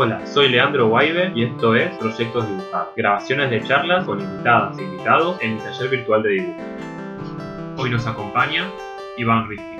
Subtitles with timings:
[0.00, 4.84] Hola, soy Leandro Guaibe y esto es Proyectos Dibujados, grabaciones de charlas con invitadas e
[4.84, 6.60] invitados en el taller virtual de dibujo.
[7.78, 8.70] Hoy nos acompaña
[9.16, 9.76] Iván Rizki.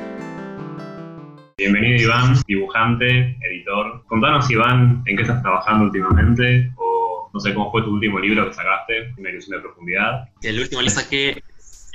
[1.56, 4.04] Bienvenido Iván, dibujante, editor.
[4.06, 6.72] Contanos Iván, ¿en qué estás trabajando últimamente?
[6.74, 10.28] O no sé cómo fue tu último libro que sacaste, Una ilusión de profundidad.
[10.42, 11.44] El último lo saqué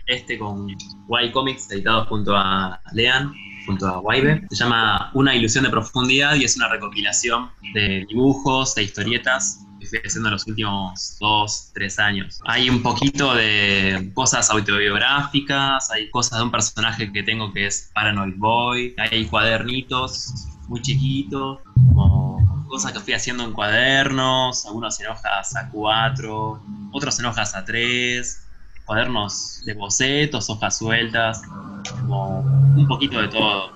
[0.08, 3.34] este con Y Comics, editado junto a Lean
[3.66, 4.46] junto a Waibe.
[4.50, 9.86] Se llama Una ilusión de profundidad y es una recopilación de dibujos e historietas que
[9.86, 12.40] estoy haciendo en los últimos dos, tres años.
[12.46, 17.92] Hay un poquito de cosas autobiográficas, hay cosas de un personaje que tengo que es
[17.94, 20.34] Paranoid Boy, hay cuadernitos
[20.68, 27.26] muy chiquitos, como cosas que fui haciendo en cuadernos, algunos en hojas A4, otros en
[27.26, 28.38] hojas A3,
[28.86, 31.42] cuadernos de bocetos, hojas sueltas,
[32.02, 33.72] como un poquito de todo.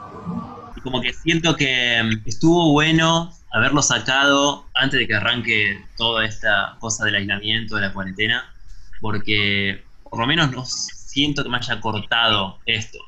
[0.75, 6.25] Y como que siento que mm, estuvo bueno haberlo sacado antes de que arranque toda
[6.25, 8.53] esta cosa del aislamiento, de la cuarentena,
[9.01, 12.99] porque por lo menos no siento que me haya cortado esto.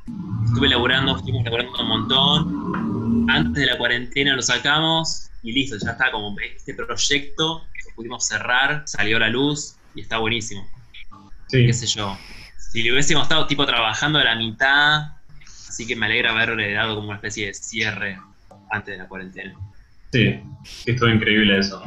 [0.46, 3.30] Estuve laburando, estuvimos laburando un montón.
[3.30, 8.26] Antes de la cuarentena lo sacamos y listo, ya está como este proyecto que pudimos
[8.26, 10.68] cerrar, salió a la luz y está buenísimo.
[11.50, 11.66] Sí.
[11.66, 12.18] Qué sé yo.
[12.58, 15.14] Si le hubiésemos estado tipo trabajando a la mitad,
[15.68, 18.20] así que me alegra haberle dado como una especie de cierre
[18.70, 19.56] antes de la cuarentena.
[20.12, 21.84] Sí, sí, estuvo increíble eso.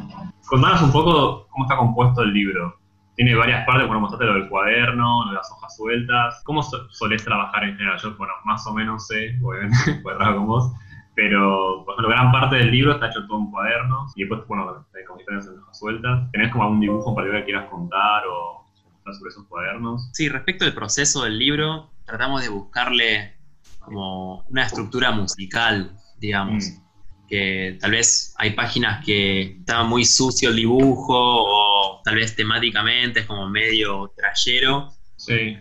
[0.47, 2.77] Contanos un poco cómo está compuesto el libro.
[3.15, 6.43] Tiene varias partes, bueno, mostraste lo del cuaderno, lo de las hojas sueltas.
[6.45, 7.99] ¿Cómo solés trabajar en general?
[8.03, 10.73] Yo, bueno, más o menos sé, obviamente, trabajar con vos,
[11.15, 14.87] pero, por ejemplo, gran parte del libro está hecho todo en cuadernos y después, bueno,
[15.19, 16.31] historias en hojas sueltas.
[16.33, 18.62] ¿Tenés como algún dibujo en particular que quieras contar o
[19.11, 20.09] sobre esos cuadernos.
[20.13, 23.37] Sí, respecto al proceso del libro, tratamos de buscarle
[23.81, 26.65] como una estructura musical, digamos.
[26.65, 26.83] Mm.
[27.29, 33.21] Que tal vez hay páginas que estaba muy sucio el dibujo o tal vez temáticamente
[33.21, 34.93] es como medio trayero.
[35.17, 35.57] Sí.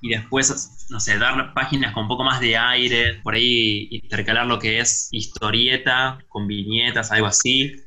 [0.00, 4.46] Y después, no sé, dar páginas con un poco más de aire, por ahí intercalar
[4.46, 7.83] lo que es historieta con viñetas, algo así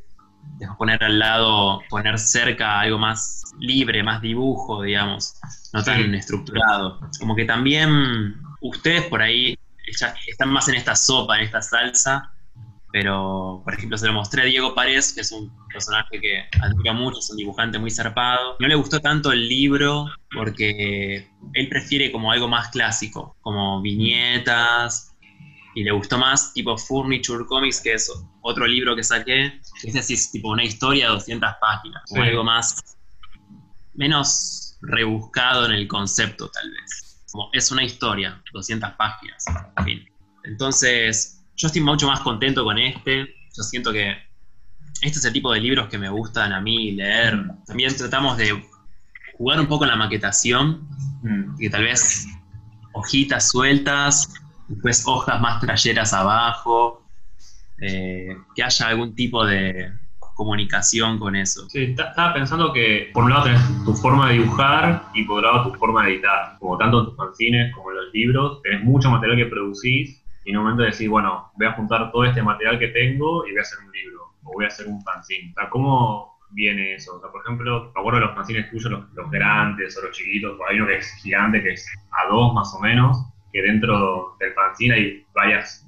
[0.60, 5.36] Dejo poner al lado, poner cerca algo más libre, más dibujo, digamos,
[5.74, 7.00] no tan estructurado.
[7.20, 9.58] Como que también ustedes por ahí
[10.28, 12.32] están más en esta sopa, en esta salsa,
[12.92, 16.94] pero por ejemplo se lo mostré a Diego Párez, que es un personaje que admira
[16.94, 18.56] mucho, es un dibujante muy zarpado.
[18.60, 25.16] No le gustó tanto el libro porque él prefiere como algo más clásico, como viñetas,
[25.78, 28.12] y le gustó más tipo Furniture Comics, que es
[28.42, 32.44] otro libro que saqué, que es decir, tipo una historia de 200 páginas, o algo
[32.44, 32.98] más,
[33.94, 37.22] menos rebuscado en el concepto tal vez.
[37.32, 39.46] Como es una historia, 200 páginas.
[40.46, 44.18] Entonces, yo estoy mucho más contento con este, yo siento que
[45.04, 47.40] este es el tipo de libros que me gustan a mí leer.
[47.68, 48.68] También tratamos de
[49.38, 50.90] jugar un poco en la maquetación,
[51.22, 51.58] mm.
[51.60, 52.26] que tal vez
[52.94, 54.34] hojitas sueltas
[54.68, 57.04] después hojas más trayeras abajo,
[57.80, 59.92] eh, que haya algún tipo de
[60.38, 61.68] comunicación con eso.
[61.70, 65.52] Sí, estaba pensando que por un lado tenés tu forma de dibujar y por otro
[65.52, 66.58] lado tu forma de editar.
[66.60, 70.52] Como tanto en tus fanzines como en los libros, tenés mucho material que producís y
[70.52, 73.60] en un momento decís, bueno, voy a juntar todo este material que tengo y voy
[73.60, 75.52] a hacer un libro o voy a hacer un fanzine.
[75.52, 77.18] O sea, ¿cómo viene eso?
[77.18, 80.16] O sea, por ejemplo, me acuerdo de los fanzines tuyos, los, los grandes o los
[80.16, 83.18] chiquitos, hay uno que es gigante, que es a dos más o menos,
[83.52, 85.86] que dentro del fanzine hay varias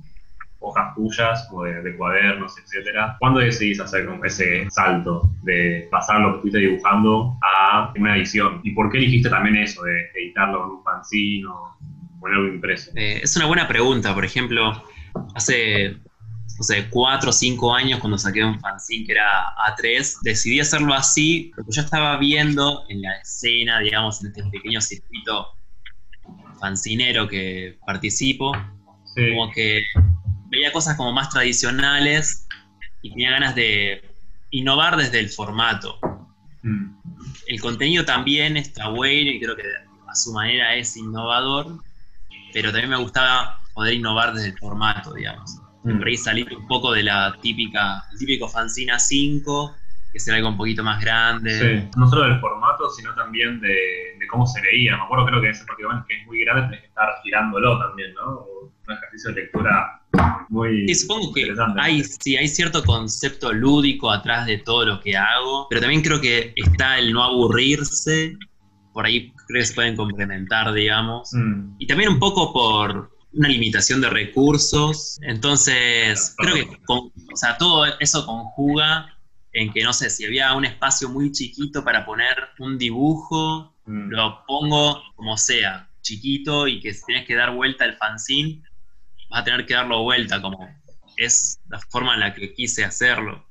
[0.59, 3.15] hojas tuyas o de, cuadernos, etcétera.
[3.19, 8.59] ¿Cuándo decidís hacer ese salto de pasar lo que estuviste dibujando a una edición?
[8.63, 11.77] ¿Y por qué dijiste también eso de editarlo en un fanzine o
[12.19, 12.91] ponerlo impreso?
[12.95, 14.13] Eh, es una buena pregunta.
[14.13, 14.83] Por ejemplo,
[15.33, 15.95] hace
[16.59, 20.93] no sé, cuatro o cinco años cuando saqué un fanzine que era A3, decidí hacerlo
[20.93, 25.47] así porque yo estaba viendo en la escena, digamos, en este pequeño circuito
[26.59, 28.51] fancinero que participo,
[29.15, 29.83] como que
[30.49, 32.47] veía cosas como más tradicionales
[33.01, 34.01] y tenía ganas de
[34.51, 35.99] innovar desde el formato.
[36.63, 36.95] Mm.
[37.47, 39.63] El contenido también está bueno y creo que
[40.07, 41.79] a su manera es innovador,
[42.53, 45.57] pero también me gustaba poder innovar desde el formato, digamos.
[45.83, 45.97] Mm.
[45.97, 49.75] Por ahí salir un poco de la típica, típico fanzina 5
[50.11, 51.51] que será algo un poquito más grande.
[51.51, 54.97] Sí, no solo del formato, sino también de, cómo se leía.
[54.97, 58.13] Me acuerdo, creo que ese particularmente que es muy grande, tenés que estar girándolo también,
[58.13, 58.45] ¿no?
[58.87, 60.01] Un ejercicio de lectura
[60.49, 60.87] muy.
[60.87, 65.67] Sí, supongo que hay, sí, hay cierto concepto lúdico atrás de todo lo que hago,
[65.69, 68.35] pero también creo que está el no aburrirse.
[68.93, 71.29] Por ahí creo que se pueden complementar, digamos.
[71.33, 71.75] Mm.
[71.77, 75.19] Y también un poco por una limitación de recursos.
[75.21, 79.18] Entonces, creo que o sea, todo eso conjuga
[79.59, 84.11] en que, no sé, si había un espacio muy chiquito para poner un dibujo, Mm.
[84.11, 88.61] lo pongo como sea, chiquito, y que si tienes que dar vuelta el fanzine,
[89.31, 90.69] vas a tener que darlo vuelta, como
[91.17, 93.47] es la forma en la que quise hacerlo.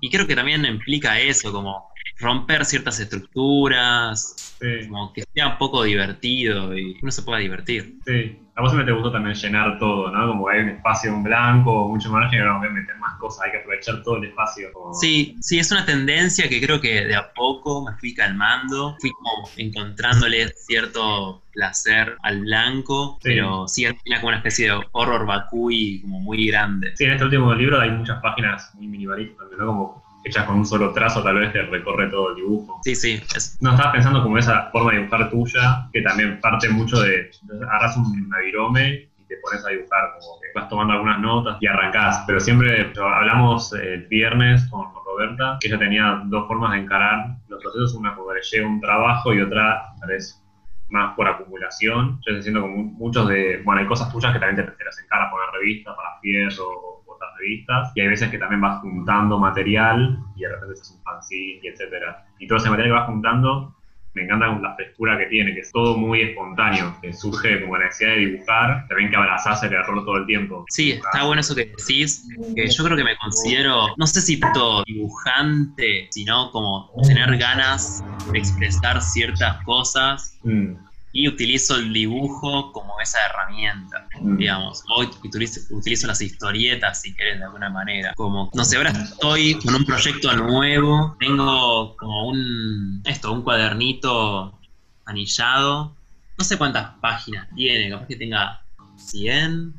[0.00, 5.58] Y creo que también implica eso, como romper ciertas estructuras, Sí, como que sea un
[5.58, 7.96] poco divertido y uno se pueda divertir.
[8.06, 8.40] sí.
[8.58, 10.28] A vos siempre te gustó también llenar todo, ¿no?
[10.28, 13.50] Como hay un espacio en blanco, mucho margen, ahora voy a meter más cosas, hay
[13.50, 14.72] que aprovechar todo el espacio.
[14.72, 18.96] como- Sí, sí, es una tendencia que creo que de a poco me fui calmando,
[18.98, 23.28] fui como encontrándole cierto placer al blanco, Sí.
[23.28, 26.96] pero sí tenía como una especie de horror vacui como muy grande.
[26.96, 29.66] Sí, en este último libro hay muchas páginas muy minimalistas ¿no?
[29.66, 32.80] Como hechas con un solo trazo, tal vez te recorre todo el dibujo.
[32.82, 36.68] Sí, sí, es- No, estaba pensando como esa forma de dibujar tuya, que también parte
[36.68, 37.30] mucho de,
[37.68, 41.66] agarras un virome y te pones a dibujar, como que vas tomando algunas notas y
[41.66, 42.24] arrancás.
[42.26, 46.78] Pero siempre hablamos eh, el viernes con, con Roberta, que ella tenía dos formas de
[46.78, 50.42] encarar los procesos, una como le llega un trabajo y otra tal vez
[50.88, 52.20] más por acumulación.
[52.26, 54.98] Yo estoy haciendo como muchos de, bueno, hay cosas tuyas que también te, te las
[55.00, 59.38] encaras poner revistas, para fierro o otras revistas, y hay veces que también vas juntando
[59.38, 62.26] material y de repente haces un fanzine y etcétera.
[62.38, 63.76] Y todo ese material que vas juntando
[64.16, 67.84] me encanta la frescura que tiene, que es todo muy espontáneo, que surge como la
[67.84, 70.64] necesidad de dibujar, también que abrazás el error todo el tiempo.
[70.70, 74.40] sí, está bueno eso que decís, que yo creo que me considero, no sé si
[74.40, 78.02] tanto dibujante, sino como tener ganas
[78.34, 80.76] expresar ciertas cosas Mm,
[81.12, 84.06] y utilizo el dibujo como esa herramienta.
[84.20, 84.36] mm.
[84.36, 84.84] digamos.
[84.94, 88.12] Hoy utilizo, utilizo las historietas, si querés, de alguna manera.
[88.14, 94.58] Como, no sé, ahora estoy con un proyecto nuevo, tengo como un, esto, un cuadernito
[95.06, 95.96] anillado,
[96.36, 98.60] no sé cuántas páginas tiene, capaz que tenga
[98.96, 99.72] 100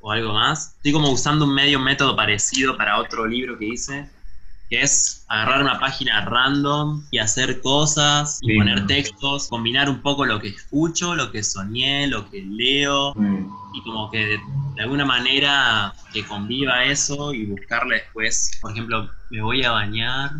[0.00, 0.74] o algo más.
[0.76, 4.08] Estoy como usando un medio método parecido para otro libro que hice,
[4.68, 8.64] que es agarrar una página random y hacer cosas, y Lindo.
[8.64, 13.48] poner textos, combinar un poco lo que escucho, lo que soñé, lo que leo, Mm.
[13.74, 14.40] y como que de,
[14.74, 20.30] de alguna manera que conviva eso y buscarle después, por ejemplo, me voy a bañar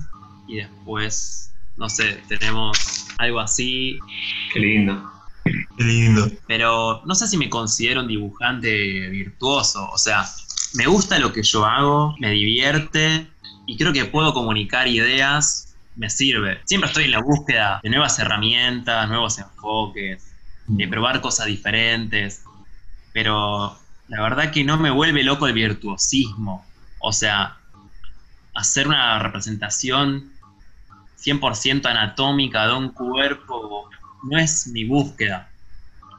[0.48, 3.98] y después, no sé, tenemos algo así,
[4.52, 5.12] Qué lindo.
[5.44, 6.28] Qué lindo.
[6.48, 10.24] pero no sé si me considero un dibujante virtuoso, o sea,
[10.74, 13.26] me gusta lo que yo hago, me divierte
[13.66, 16.60] y creo que puedo comunicar ideas, me sirve.
[16.64, 20.32] Siempre estoy en la búsqueda de nuevas herramientas, nuevos enfoques,
[20.66, 22.44] de probar cosas diferentes,
[23.12, 23.76] pero
[24.08, 26.64] la verdad que no me vuelve loco el virtuosismo.
[27.00, 27.56] O sea,
[28.54, 30.32] hacer una representación
[31.18, 33.88] 100% anatómica de un cuerpo
[34.22, 35.48] no es mi búsqueda.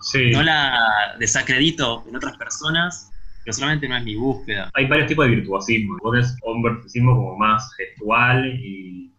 [0.02, 0.32] Sí.
[0.32, 3.12] No la desacredito en otras personas,
[3.48, 4.70] pero solamente no es mi búsqueda.
[4.74, 5.98] Hay varios tipos de virtuosismo.
[6.04, 9.10] Vos tenés un virtuosismo como más gestual y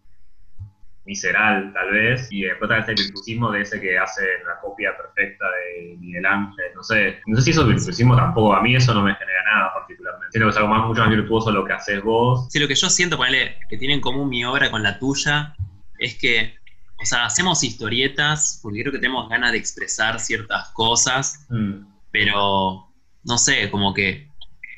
[1.06, 5.46] visceral, tal vez, y después está el virtuosismo de ese que hace la copia perfecta
[5.46, 6.66] de Miguel Ángel.
[6.74, 8.52] No sé, no sé si eso es virtuosismo tampoco.
[8.52, 10.32] A mí eso no me genera nada particularmente.
[10.32, 12.48] Siento que es algo más, mucho más virtuoso lo que haces vos.
[12.50, 15.54] Sí, lo que yo siento, ponele, que tiene en común mi obra con la tuya,
[15.98, 16.54] es que,
[17.00, 21.86] o sea, hacemos historietas porque creo que tenemos ganas de expresar ciertas cosas, Mm.
[22.10, 22.87] pero
[23.28, 24.26] no sé, como que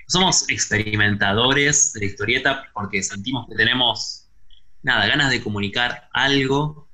[0.08, 4.26] somos experimentadores de la historieta porque sentimos que tenemos,
[4.82, 6.88] nada, ganas de comunicar algo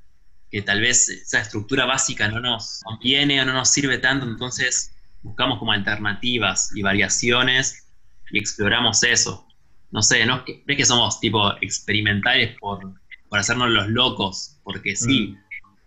[0.50, 4.92] que tal vez esa estructura básica no nos conviene o no nos sirve tanto, entonces
[5.22, 7.88] buscamos como alternativas y variaciones
[8.30, 9.48] y exploramos eso.
[9.90, 13.88] No sé, no es que, no es que somos tipo experimentales por, por hacernos los
[13.88, 15.34] locos, porque sí,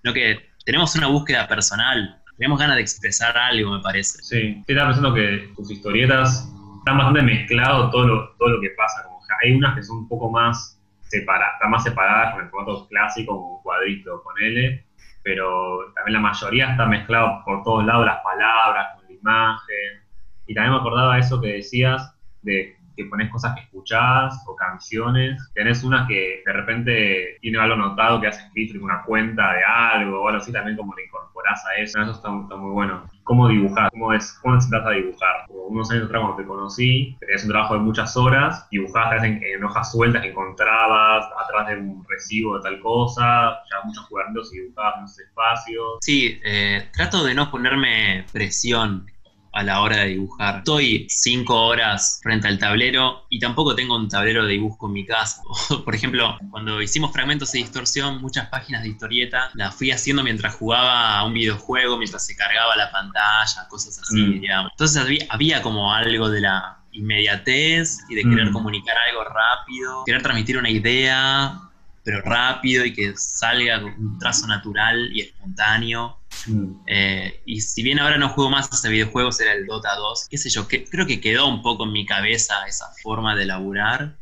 [0.03, 4.24] no que tenemos una búsqueda personal, tenemos ganas de expresar algo, me parece.
[4.24, 9.05] Sí, estaba pensando que tus historietas están bastante mezclado todo lo, todo lo que pasa.
[9.43, 13.36] Hay unas que son un poco más separadas, están más separadas con el formato clásico,
[13.36, 14.86] como un cuadrito con L,
[15.22, 20.01] pero también la mayoría está mezclado por todos lados, las palabras, con la imagen.
[20.48, 25.41] Y también me acordaba eso que decías de que pones cosas que escuchás o canciones.
[25.53, 29.63] Tenés unas que de repente tiene algo anotado que has escrito en una cuenta de
[29.63, 32.01] algo o algo así, también como le incorporás a eso.
[32.01, 33.03] Eso está, muy bueno.
[33.24, 33.89] ¿Cómo dibujar?
[33.91, 35.46] ¿Cómo, es, ¿Cómo se trata de dibujar?
[35.48, 39.63] Unos años atrás cuando te conocí, tenías un trabajo de muchas horas, dibujabas en, en
[39.63, 44.60] hojas sueltas que encontrabas atrás de un recibo de tal cosa, ya muchos cuadernos y
[44.60, 45.98] dibujabas en esos espacios.
[46.01, 49.06] Sí, eh, trato de no ponerme presión
[49.51, 50.58] a la hora de dibujar.
[50.60, 55.06] Estoy cinco horas frente al tablero y tampoco tengo un tablero de dibujo en mi
[55.06, 55.41] casa.
[55.86, 60.56] Por ejemplo, cuando hicimos fragmentos de distorsión, muchas páginas de historieta las fui haciendo mientras
[60.56, 64.41] jugaba a un videojuego, mientras se cargaba la pantalla, cosas así, Mm.
[64.41, 64.72] digamos.
[64.74, 68.53] Entonces había, había como algo de la inmediatez y de querer Mm.
[68.53, 71.60] comunicar algo rápido, querer transmitir una idea
[72.03, 76.18] pero rápido y que salga con un trazo natural y espontáneo.
[76.48, 76.81] Mm.
[76.88, 80.38] Eh, y si bien ahora no juego más ese videojuego, era el Dota 2, qué
[80.38, 84.15] sé yo, que, creo que quedó un poco en mi cabeza esa forma de laburar.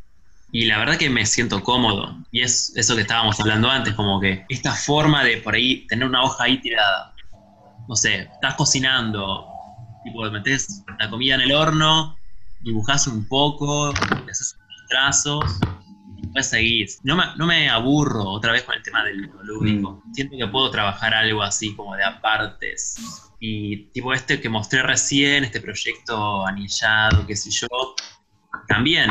[0.51, 2.17] Y la verdad que me siento cómodo.
[2.31, 6.07] Y es eso que estábamos hablando antes, como que esta forma de por ahí tener
[6.07, 7.13] una hoja ahí tirada.
[7.87, 9.47] No sé, estás cocinando,
[10.03, 12.17] tipo, metes la comida en el horno,
[12.61, 13.93] dibujás un poco,
[14.29, 14.57] haces
[14.89, 15.59] trazos,
[16.37, 16.99] después seguís.
[17.03, 20.03] No me, no me aburro otra vez con el tema del lúdico.
[20.13, 22.95] Siento que puedo trabajar algo así como de apartes.
[23.39, 27.67] Y tipo este que mostré recién, este proyecto anillado, qué sé yo,
[28.67, 29.09] también.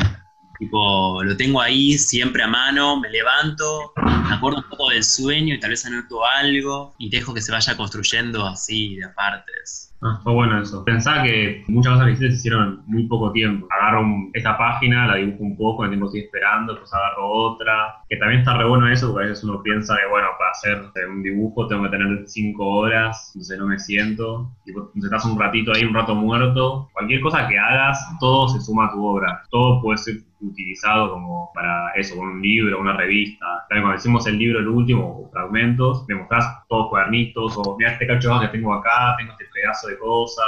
[0.59, 5.55] Tipo, lo tengo ahí siempre a mano, me levanto, me acuerdo un poco del sueño
[5.55, 9.86] y tal vez anoto algo y dejo que se vaya construyendo así de apartes.
[10.03, 10.85] Ah, fue bueno eso.
[10.85, 13.67] Pensaba que muchas cosas que hiciste se hicieron muy poco tiempo.
[13.71, 17.97] Agarro esta página, la dibujo un poco, en el tiempo estoy esperando, pues agarro otra.
[18.09, 21.09] Que también está re bueno eso, porque a veces uno piensa que, bueno, para hacer
[21.09, 24.51] un dibujo tengo que tener cinco horas, entonces no me siento.
[24.67, 26.89] Y vos estás un ratito ahí, un rato muerto.
[26.93, 29.43] Cualquier cosa que hagas, todo se suma a tu obra.
[29.51, 30.17] Todo puede ser
[30.49, 33.47] utilizado como para eso, con un libro, una revista.
[33.69, 38.07] También cuando hicimos el libro, el último, fragmentos, me mostrás todos cuadernitos, o mira este
[38.07, 40.43] cacho que tengo acá, tengo este pedazo de cosa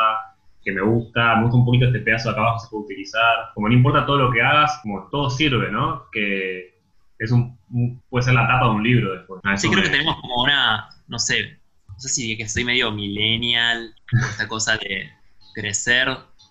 [0.65, 2.85] que me gusta, me gusta un poquito este pedazo de acá abajo que se puede
[2.85, 3.37] utilizar.
[3.55, 6.05] Como no importa todo lo que hagas, como todo sirve, ¿no?
[6.13, 6.75] Que
[7.19, 9.41] es un, un- puede ser la tapa de un libro después.
[9.57, 13.95] Sí, creo que tenemos como una, no sé, no sé si que soy medio millennial,
[14.31, 15.11] esta cosa de
[15.55, 16.09] crecer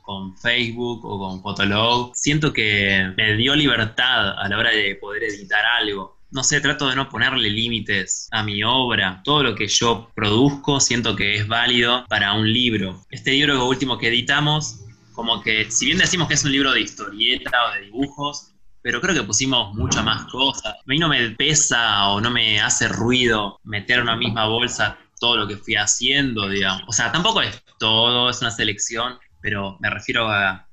[0.08, 2.16] con Facebook o con Fotolog.
[2.16, 6.18] Siento que me dio libertad a la hora de poder editar algo.
[6.32, 9.22] No sé, trato de no ponerle límites a mi obra.
[9.26, 13.06] Todo lo que yo produzco siento que es válido para un libro.
[13.10, 14.80] Este libro último que editamos,
[15.12, 19.02] como que, si bien decimos que es un libro de historieta o de dibujos, pero
[19.02, 20.74] creo que pusimos muchas más cosas.
[20.74, 24.98] A mí no me pesa o no me hace ruido meter en una misma bolsa
[25.20, 26.84] todo lo que fui haciendo, digamos.
[26.88, 30.68] O sea, tampoco es todo, es una selección, pero me refiero a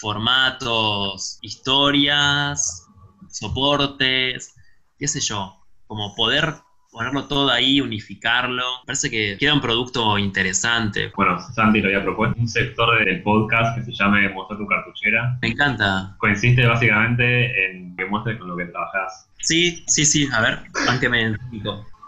[0.00, 2.84] formatos, historias,
[3.28, 4.52] soportes,
[4.98, 5.54] qué sé yo,
[5.86, 6.54] como poder
[6.90, 8.64] ponerlo todo ahí, unificarlo.
[8.84, 11.12] Parece que queda un producto interesante.
[11.14, 15.38] Bueno, Santi lo había propuesto un sector del podcast que se llame Mostrar tu cartuchera.
[15.40, 16.16] Me encanta.
[16.18, 19.30] Consiste básicamente en que muestres con lo que trabajas.
[19.38, 20.62] Sí, sí, sí, a ver,
[20.98, 21.36] que me.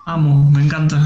[0.06, 0.98] Amo, me encanta.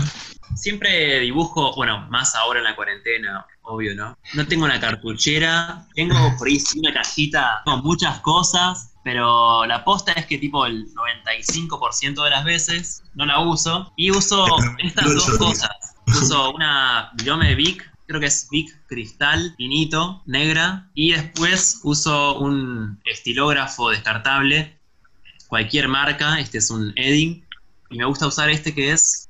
[0.55, 4.17] Siempre dibujo, bueno, más ahora en la cuarentena, obvio, ¿no?
[4.35, 10.13] No tengo una cartuchera, tengo por ahí una cajita con muchas cosas, pero la posta
[10.13, 14.47] es que tipo el 95% de las veces no la uso y uso
[14.79, 15.71] estas dos cosas.
[16.07, 23.01] Uso una Biome Vic, creo que es Vic Cristal finito, negra, y después uso un
[23.05, 24.79] estilógrafo descartable,
[25.49, 27.45] cualquier marca, este es un Edding,
[27.91, 29.29] y me gusta usar este que es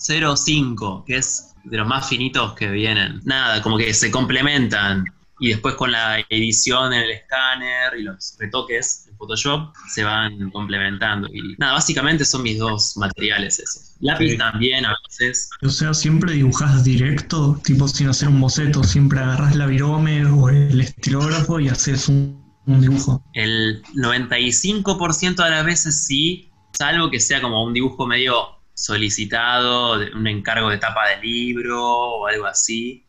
[0.00, 3.20] 005, que es de los más finitos que vienen.
[3.24, 5.04] Nada, como que se complementan.
[5.42, 10.50] Y después con la edición en el escáner y los retoques en Photoshop se van
[10.50, 11.28] complementando.
[11.32, 13.94] Y nada, básicamente son mis dos materiales esos.
[14.00, 14.36] Lápiz Sí.
[14.38, 15.48] también a veces.
[15.62, 20.50] O sea, siempre dibujas directo, tipo sin hacer un boceto, siempre agarras la virome o
[20.50, 23.24] el estilógrafo y haces un, un dibujo.
[23.32, 30.26] El 95% de las veces sí, salvo que sea como un dibujo medio solicitado, un
[30.26, 33.06] encargo de tapa de libro o algo así,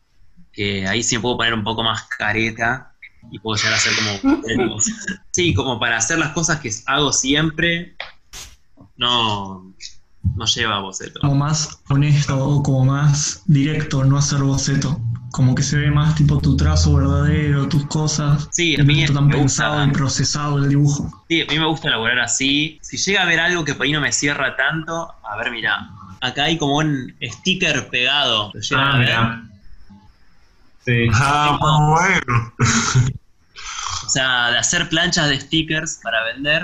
[0.52, 2.94] que ahí sí me puedo poner un poco más careta
[3.32, 4.78] y puedo llegar a hacer como...
[5.32, 7.96] sí, como para hacer las cosas que hago siempre,
[8.98, 9.74] no,
[10.36, 11.20] no lleva boceto.
[11.20, 15.00] Como más honesto o como más directo, no hacer boceto.
[15.32, 18.50] Como que se ve más tipo tu trazo verdadero, tus cosas.
[18.52, 21.24] Sí, a mí está tan me pensado gusta- y procesado el dibujo.
[21.30, 22.80] Sí, a mí me gusta elaborar así.
[22.82, 25.90] Si llega a ver algo que por ahí no me cierra tanto, a ver, mira,
[26.20, 28.52] acá hay como un sticker pegado.
[28.54, 29.20] ¿Lo llegan a ver?
[30.86, 31.10] Sí.
[31.14, 32.54] Ah, muy bueno.
[34.06, 36.64] O sea, de hacer planchas de stickers para vender,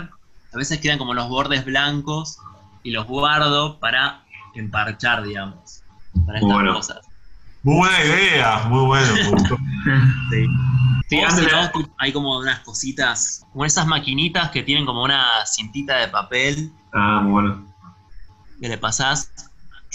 [0.53, 2.39] a veces quedan como los bordes blancos
[2.87, 4.21] y los guardo para
[4.55, 5.83] emparchar, digamos,
[6.25, 6.73] para estas Bueno.
[6.75, 7.05] cosas.
[7.63, 9.07] Muy buena idea, muy bueno.
[10.31, 10.45] Sí.
[11.09, 14.85] Sí, O antes si de- no, hay como unas cositas, como esas maquinitas que tienen
[14.85, 17.73] como una cintita de papel Ah, muy bueno.
[18.61, 19.31] que le pasás,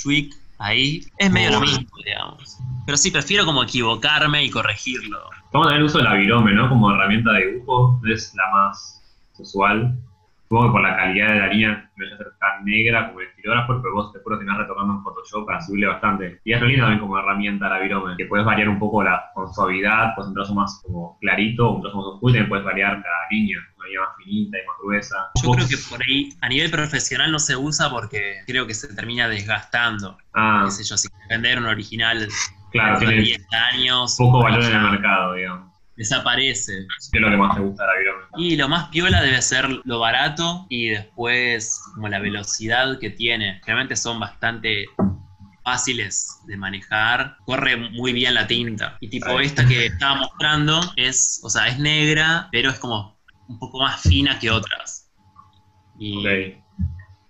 [0.03, 1.07] tweak, ahí.
[1.19, 2.59] Es medio lo mismo, digamos.
[2.87, 5.19] Pero sí, prefiero como equivocarme y corregirlo.
[5.53, 6.69] Vamos a tener el uso de la virome, ¿no?
[6.69, 8.01] Como herramienta de dibujo.
[8.07, 9.03] Es la más
[9.39, 9.99] usual.
[10.53, 13.29] Supongo que por la calidad de la línea no debe ser tan negra como el
[13.29, 16.41] estilógrafo, pero vos después lo tenés retocando en Photoshop para subirle bastante.
[16.45, 19.31] Y es re lindo también como herramienta la virome, que puedes variar un poco la
[19.33, 22.67] con suavidad, pues un trazo más como clarito, un trazo más oscuro, y también puedes
[22.67, 25.17] variar cada línea, una línea más finita y más gruesa.
[25.43, 28.95] Yo creo que por ahí a nivel profesional no se usa porque creo que se
[28.95, 30.19] termina desgastando.
[30.35, 32.29] Ah, Qué sé yo, si vender un original
[32.73, 35.72] claro, de tiene 10 años, poco valor en el mercado, digamos.
[35.97, 36.87] Desaparece.
[37.11, 38.25] ¿Qué es lo que más te gusta de la virome?
[38.37, 43.61] Y lo más piola debe ser lo barato y después como la velocidad que tiene.
[43.67, 44.87] Realmente son bastante
[45.65, 47.37] fáciles de manejar.
[47.45, 48.97] Corre muy bien la tinta.
[49.01, 53.19] Y tipo esta que estaba mostrando es, o sea, es negra, pero es como
[53.49, 55.11] un poco más fina que otras.
[55.99, 56.23] Y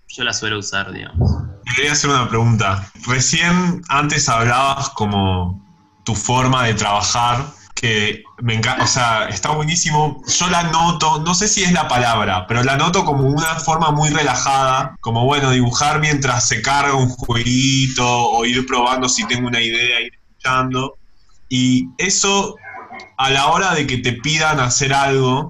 [0.07, 1.31] yo la suelo usar, digamos.
[1.75, 2.87] Quería hacer una pregunta.
[3.07, 5.61] Recién antes hablabas como
[6.05, 7.45] tu forma de trabajar,
[7.83, 10.23] que me encanta, o sea, está buenísimo.
[10.25, 13.91] Yo la noto, no sé si es la palabra, pero la noto como una forma
[13.91, 19.49] muy relajada, como bueno, dibujar mientras se carga un jueguito o ir probando si tengo
[19.49, 20.95] una idea, ir escuchando.
[21.49, 22.55] Y eso
[23.17, 25.49] a la hora de que te pidan hacer algo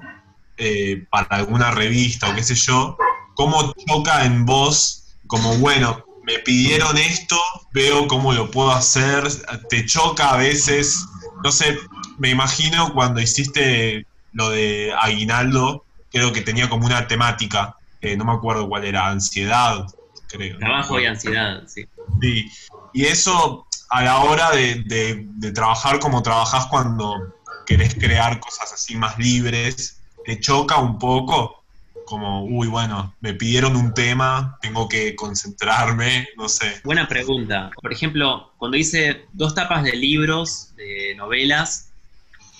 [0.58, 2.98] eh, para alguna revista o qué sé yo,
[3.36, 7.40] cómo choca en vos, como bueno, me pidieron esto,
[7.74, 9.24] veo cómo lo puedo hacer,
[9.70, 11.06] te choca a veces,
[11.44, 11.78] no sé,
[12.17, 18.25] me imagino cuando hiciste lo de Aguinaldo, creo que tenía como una temática, eh, no
[18.25, 19.86] me acuerdo cuál era, ansiedad,
[20.27, 20.58] creo.
[20.58, 21.86] Trabajo y ansiedad, sí.
[22.22, 22.50] Sí,
[22.93, 27.34] y eso a la hora de, de- de trabajar como trabajás cuando
[27.65, 31.63] querés crear cosas así más libres, te choca un poco,
[32.05, 36.82] como, uy, bueno, me pidieron un tema, tengo que concentrarme, no sé.
[36.84, 37.72] Buena pregunta.
[37.82, 41.92] Por ejemplo, cuando hice dos tapas de libros, de novelas,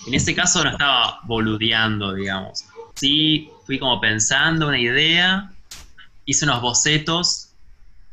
[0.08, 2.66] en ese caso no estaba boludeando, digamos.
[2.96, 5.52] Sí, fui como pensando una idea,
[6.26, 7.50] hice unos bocetos,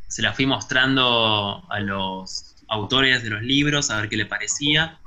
[0.09, 4.99] se la fui mostrando a los autores de los libros a ver qué le parecía,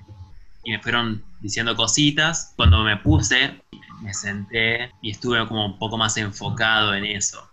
[0.63, 2.53] y me fueron diciendo cositas.
[2.55, 3.61] Cuando me puse,
[4.01, 7.49] me senté y estuve como un poco más enfocado en eso.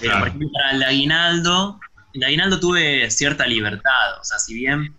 [0.00, 1.80] Pero, por ejemplo, para el aguinaldo,
[2.14, 4.20] el aguinaldo tuve cierta libertad.
[4.20, 4.94] O sea, si bien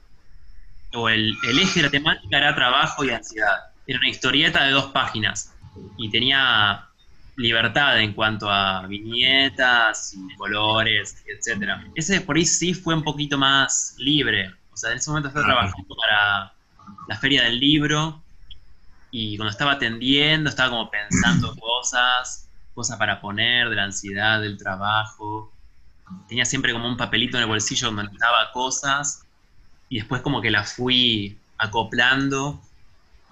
[0.94, 3.58] o el, el eje de la temática era trabajo y ansiedad.
[3.86, 5.54] Era una historieta de dos páginas
[5.98, 6.88] y tenía
[7.36, 11.84] libertad en cuanto a viñetas y colores, etcétera.
[11.96, 14.54] Ese por ahí sí fue un poquito más libre.
[14.72, 15.60] O sea, en ese momento estaba Claro.
[15.60, 16.54] trabajando para
[17.08, 18.24] la feria del libro
[19.12, 24.58] y cuando estaba atendiendo estaba como pensando cosas, cosas para poner, de la ansiedad, del
[24.58, 25.52] trabajo.
[26.28, 29.23] Tenía siempre como un papelito en el bolsillo donde anotaba cosas
[29.94, 32.60] y después como que las fui acoplando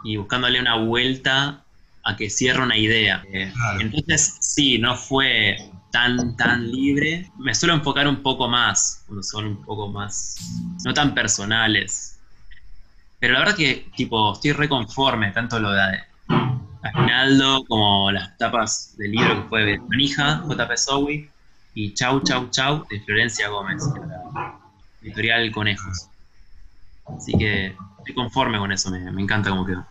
[0.04, 1.63] y buscándole una vuelta
[2.04, 3.24] a que cierre una idea.
[3.24, 3.80] Claro.
[3.80, 5.58] Entonces sí, no fue
[5.91, 7.32] tan, tan libre.
[7.39, 10.36] Me suelo enfocar un poco más, cuando son un poco más,
[10.86, 12.19] no tan personales.
[13.17, 16.00] Pero la verdad que, tipo, estoy reconforme, tanto lo de
[16.84, 21.28] Aguinaldo como las tapas del libro que fue de Manija, JP Sowi,
[21.74, 24.60] y Chau, Chau, Chau, de Florencia Gómez, la
[25.02, 26.12] editorial Conejos.
[27.17, 29.86] Así que estoy conforme con eso, me, me encanta cómo quedó.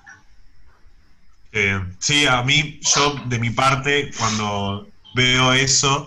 [1.53, 6.07] Eh, sí, a mí, yo de mi parte, cuando veo eso,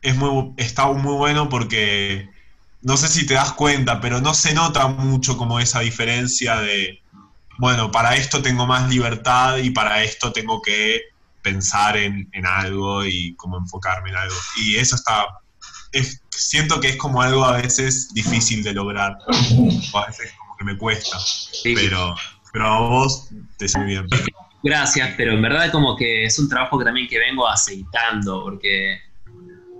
[0.00, 2.28] es muy, está muy bueno porque
[2.82, 7.02] no sé si te das cuenta, pero no se nota mucho como esa diferencia de,
[7.58, 11.02] bueno, para esto tengo más libertad y para esto tengo que
[11.42, 14.36] pensar en, en algo y como enfocarme en algo.
[14.56, 15.26] Y eso está,
[15.92, 19.16] es- siento que es como algo a veces difícil de lograr,
[19.92, 21.74] o a veces que me cuesta, Sí.
[21.74, 22.14] pero,
[22.52, 24.06] pero a vos te sale bien.
[24.62, 28.98] Gracias, pero en verdad como que es un trabajo que también que vengo aceitando, porque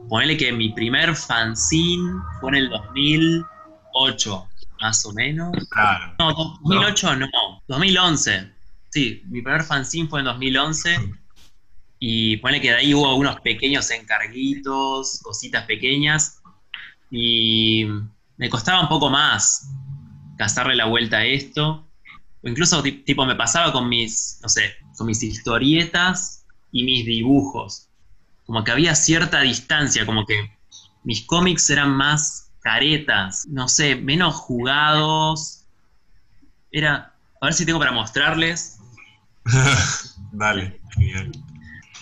[0.09, 4.49] ponele que mi primer fanzine fue en el 2008,
[4.81, 5.53] más o menos.
[5.71, 6.15] Claro.
[6.19, 7.29] No, 2008 no,
[7.67, 8.53] 2011.
[8.91, 11.13] Sí, mi primer fanzine fue en 2011
[11.99, 16.41] y ponele que de ahí hubo unos pequeños encarguitos, cositas pequeñas
[17.11, 17.85] y
[18.37, 19.69] me costaba un poco más
[20.39, 21.85] cazarle la vuelta a esto.
[22.43, 27.05] O incluso ti- tipo me pasaba con mis, no sé, con mis historietas y mis
[27.05, 27.89] dibujos.
[28.47, 30.51] Como que había cierta distancia, como que
[31.05, 35.65] mis cómics eran más caretas, no sé, menos jugados.
[36.71, 38.79] Era, a ver si tengo para mostrarles.
[40.33, 41.33] Dale, genial.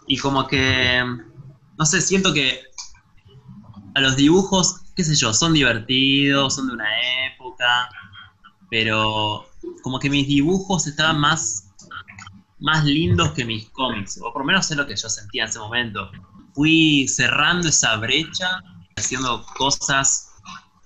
[0.07, 1.03] Y como que,
[1.77, 2.61] no sé, siento que
[3.95, 6.89] a los dibujos, qué sé yo, son divertidos, son de una
[7.27, 7.89] época,
[8.69, 9.45] pero
[9.83, 11.69] como que mis dibujos estaban más,
[12.59, 15.49] más lindos que mis cómics, o por lo menos es lo que yo sentía en
[15.49, 16.09] ese momento.
[16.53, 18.61] Fui cerrando esa brecha,
[18.95, 20.29] haciendo cosas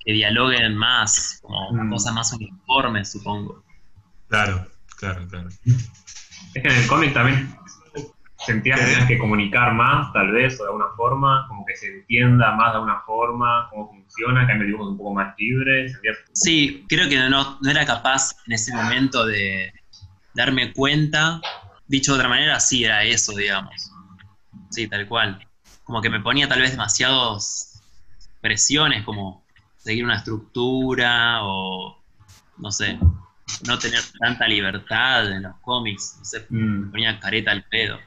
[0.03, 1.91] que dialoguen más, como Mm.
[1.91, 3.63] cosas más uniformes, supongo.
[4.29, 4.65] Claro,
[4.97, 5.49] claro, claro.
[6.53, 7.55] Es que en el cómic también
[8.47, 11.87] sentías que tenías que comunicar más, tal vez, o de alguna forma, como que se
[11.87, 16.17] entienda más de alguna forma cómo funciona, que el un poco más libre, sentías...
[16.33, 19.73] Sí, creo que no, no era capaz en ese momento de
[20.33, 21.41] darme cuenta.
[21.87, 23.91] Dicho de otra manera, sí era eso, digamos.
[24.69, 25.45] Sí, tal cual.
[25.83, 27.81] Como que me ponía tal vez demasiados
[28.41, 29.45] presiones, como
[29.77, 32.01] seguir una estructura o,
[32.57, 32.97] no sé,
[33.65, 36.15] no tener tanta libertad en los cómics.
[36.19, 37.99] No sé, me Mm, ponía careta al pedo.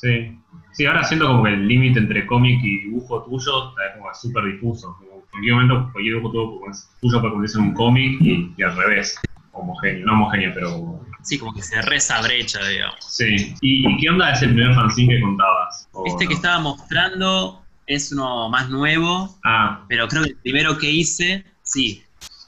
[0.00, 0.38] Sí.
[0.72, 4.44] Sí, ahora siento como que el límite entre cómic y dibujo tuyo está como súper
[4.44, 4.94] difuso.
[4.98, 8.20] Como en cualquier momento, cualquier dibujo tuyo, como es tuyo puede convertirse en un cómic
[8.20, 9.18] y, y al revés.
[9.52, 12.96] Homogéneo, no homogéneo, pero como- Sí, como que cerré esa brecha, digamos.
[13.00, 13.54] Sí.
[13.62, 15.88] ¿Y, y qué onda es el primer fanzine que contabas?
[15.92, 16.28] ¿O Este no?
[16.28, 21.44] que estaba mostrando es uno más nuevo, Ah, Pero creo que el primero que hice,
[21.62, 22.04] sí,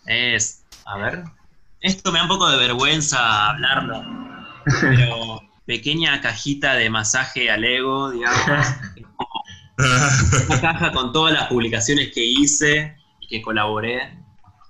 [0.06, 0.64] es.
[0.84, 1.24] A ver.
[1.80, 4.02] Esto me da un poco de vergüenza hablarlo.
[4.82, 8.40] Pero pequeña cajita de masaje al ego, digamos.
[10.48, 14.18] Una caja con todas las publicaciones que hice y que colaboré.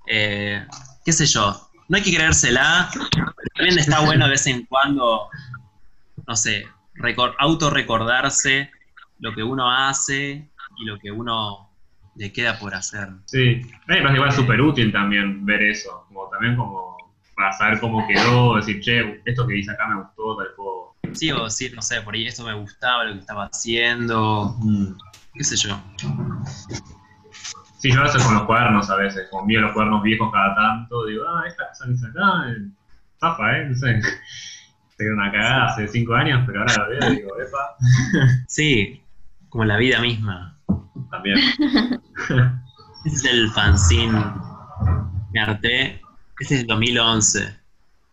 [0.09, 0.67] Eh,
[1.05, 1.71] qué sé yo.
[1.89, 2.91] No hay que creérsela.
[2.93, 5.29] pero También está bueno de vez en cuando,
[6.27, 8.71] no sé, recor- autorrecordarse
[9.21, 11.71] lo que uno hace y lo que uno
[12.17, 13.09] le queda por hacer.
[13.27, 13.61] sí.
[13.87, 16.05] A mí me parece igual súper útil también ver eso.
[16.09, 16.97] Como también como
[17.37, 20.88] para saber cómo quedó, decir, che, esto que hice acá me gustó, tal puedo...
[21.13, 24.57] Sí, o decir, no sé, por ahí esto me gustaba, lo que estaba haciendo,
[25.35, 25.81] qué sé yo.
[27.79, 30.55] Sí, yo a veces con los cuadernos a veces, como miro los cuadernos viejos cada
[30.55, 32.69] tanto, digo, ah, esta cosa que hice acá, eh,
[33.21, 33.67] zafa, ¿eh?
[33.69, 34.01] No sé.
[34.97, 37.77] Se quedó una cagada hace cinco años, pero ahora lo veo y digo, epa,
[38.49, 39.01] Sí,
[39.49, 40.59] como la vida misma.
[41.11, 41.39] también.
[43.05, 44.25] Este es el fanzine.
[45.33, 46.03] Me harté.
[46.41, 47.57] Este es el 2011.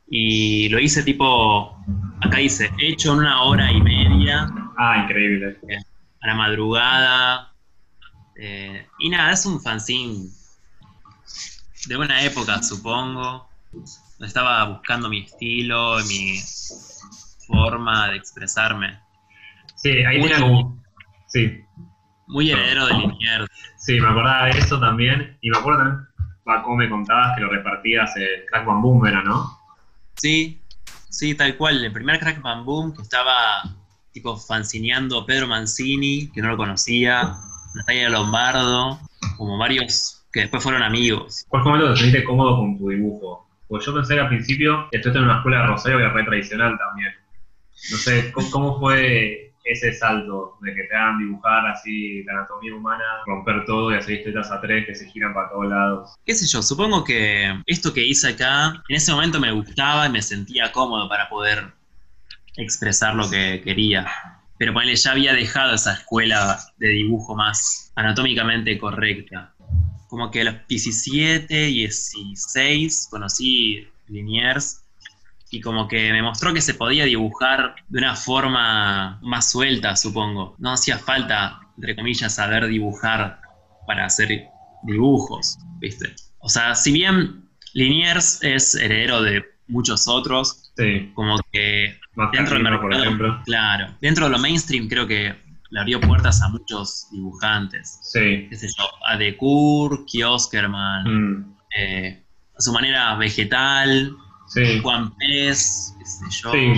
[0.07, 1.75] Y lo hice tipo.
[2.25, 5.57] Acá dice, hecho en una hora y media, Ah, increíble.
[6.21, 7.53] a la madrugada.
[8.35, 10.27] Eh, y nada, es un fanzine
[11.87, 13.47] de una época, supongo.
[14.19, 16.39] Estaba buscando mi estilo, mi
[17.47, 18.99] forma de expresarme.
[19.75, 20.83] Sí, ahí Muy- tenía como...
[21.27, 21.63] Sí,
[22.27, 23.47] Muy heredero de Liniers.
[23.77, 25.37] sí, me acordaba de eso también.
[25.41, 26.07] Y me acuerdo también,
[26.47, 29.59] va, cómo me contabas que lo repartías en Crack Bam Boom, ¿era, no?
[30.15, 30.61] Sí,
[31.15, 31.83] sí, tal cual.
[31.83, 33.63] El primer Crack Bam Boom que estaba
[34.11, 37.35] tipo fancineando Pedro Mancini, que no lo conocía,
[37.73, 38.99] Natalia Lombardo,
[39.37, 41.45] como varios que después fueron amigos.
[41.49, 43.47] ¿Cuál fue el momento te sentiste cómodo con tu dibujo?
[43.67, 46.23] Pues yo pensé que al principio que en una escuela de Rosario que es re
[46.23, 47.13] tradicional también.
[47.91, 52.75] No sé, ¿cómo, cómo fue ese salto de que te hagan dibujar así la anatomía
[52.75, 56.15] humana, romper todo y hacer historietas a tres que se giran para todos lados?
[56.23, 60.11] Qué sé yo, supongo que esto que hice acá, en ese momento me gustaba y
[60.11, 61.73] me sentía cómodo para poder
[62.57, 64.05] expresar lo que quería.
[64.57, 69.53] Pero ponele, ya había dejado esa escuela de dibujo más anatómicamente correcta.
[70.07, 74.84] Como que a los 17, 16 conocí Liniers
[75.55, 80.55] y como que me mostró que se podía dibujar de una forma más suelta, supongo.
[80.59, 83.39] No hacía falta, entre comillas, saber dibujar
[83.87, 84.47] para hacer
[84.83, 86.13] dibujos, ¿viste?
[86.39, 91.97] O sea, si bien Liniers es heredero de muchos otros, Sí, como que
[92.33, 93.41] dentro del Carlino, por mercado, ejemplo.
[93.45, 95.33] claro, dentro de lo mainstream creo que
[95.69, 97.97] le abrió puertas a muchos dibujantes.
[98.03, 98.47] Sí.
[98.49, 102.23] Qué sé yo, a Decour, Kioskerman, Mm, eh,
[102.57, 104.11] a su manera vegetal,
[104.47, 104.79] sí.
[104.81, 106.51] Juan Pérez, qué sé yo.
[106.51, 106.73] Sí.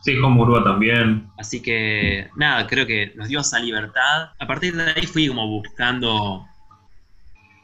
[0.00, 1.28] Sí, Juan Murúa también.
[1.36, 4.30] Así que nada, creo que nos dio esa libertad.
[4.38, 6.46] A partir de ahí fui como buscando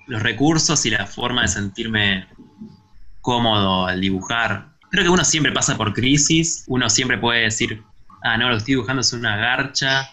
[0.06, 2.26] los recursos y la forma de sentirme
[3.20, 4.74] cómodo al dibujar.
[4.90, 7.82] Creo que uno siempre pasa por crisis, uno siempre puede decir,
[8.22, 10.10] ah, no, lo que estoy dibujando es una garcha,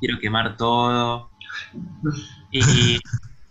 [0.00, 1.30] quiero quemar todo.
[2.50, 2.98] Y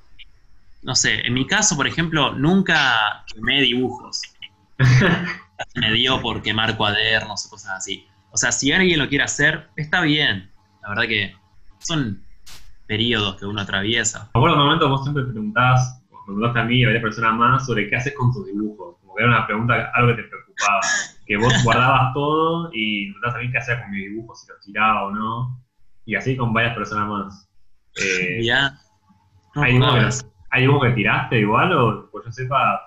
[0.81, 4.21] no sé, en mi caso, por ejemplo, nunca quemé dibujos.
[5.75, 8.07] Me dio por quemar cuadernos o cosas así.
[8.31, 10.51] O sea, si alguien lo quiere hacer, está bien.
[10.81, 11.35] La verdad que
[11.79, 12.23] son
[12.85, 14.29] periodos que uno atraviesa.
[14.33, 17.33] Me acuerdo un momento vos siempre preguntabas, me preguntaste a mí y a varias personas
[17.33, 18.97] más sobre qué haces con tus dibujos.
[19.01, 20.79] Como que era una pregunta, algo que te preocupaba.
[21.25, 25.05] Que vos guardabas todo y preguntabas también qué hacía con mis dibujos, si los tiraba
[25.05, 25.63] o no.
[26.05, 27.49] Y así con varias personas más.
[27.95, 28.79] Eh, Ya.
[29.55, 32.86] No, ¿hay, dibujos no, que, ¿Hay dibujos que tiraste igual o, pues yo sepa,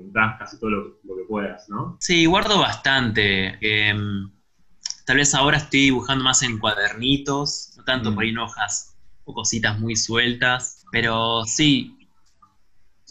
[0.00, 1.96] juntás casi todo lo, lo que puedas, ¿no?
[2.00, 3.58] Sí, guardo bastante.
[3.60, 4.30] em,
[5.06, 8.14] tal vez ahora estoy dibujando más en cuadernitos, no tanto Mm.
[8.14, 11.96] por ahí en hojas o cositas muy sueltas, pero sí.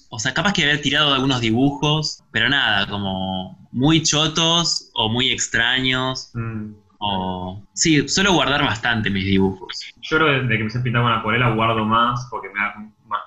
[0.10, 5.30] O sea, capaz que haber tirado algunos dibujos, pero nada, como muy chotos o muy
[5.30, 6.32] extraños.
[6.34, 6.74] Mm.
[7.02, 7.64] O...
[7.74, 9.68] Sí, suelo guardar bastante mis dibujos.
[10.02, 12.74] Yo creo que desde que empecé a pintar con acuarela guardo más porque me da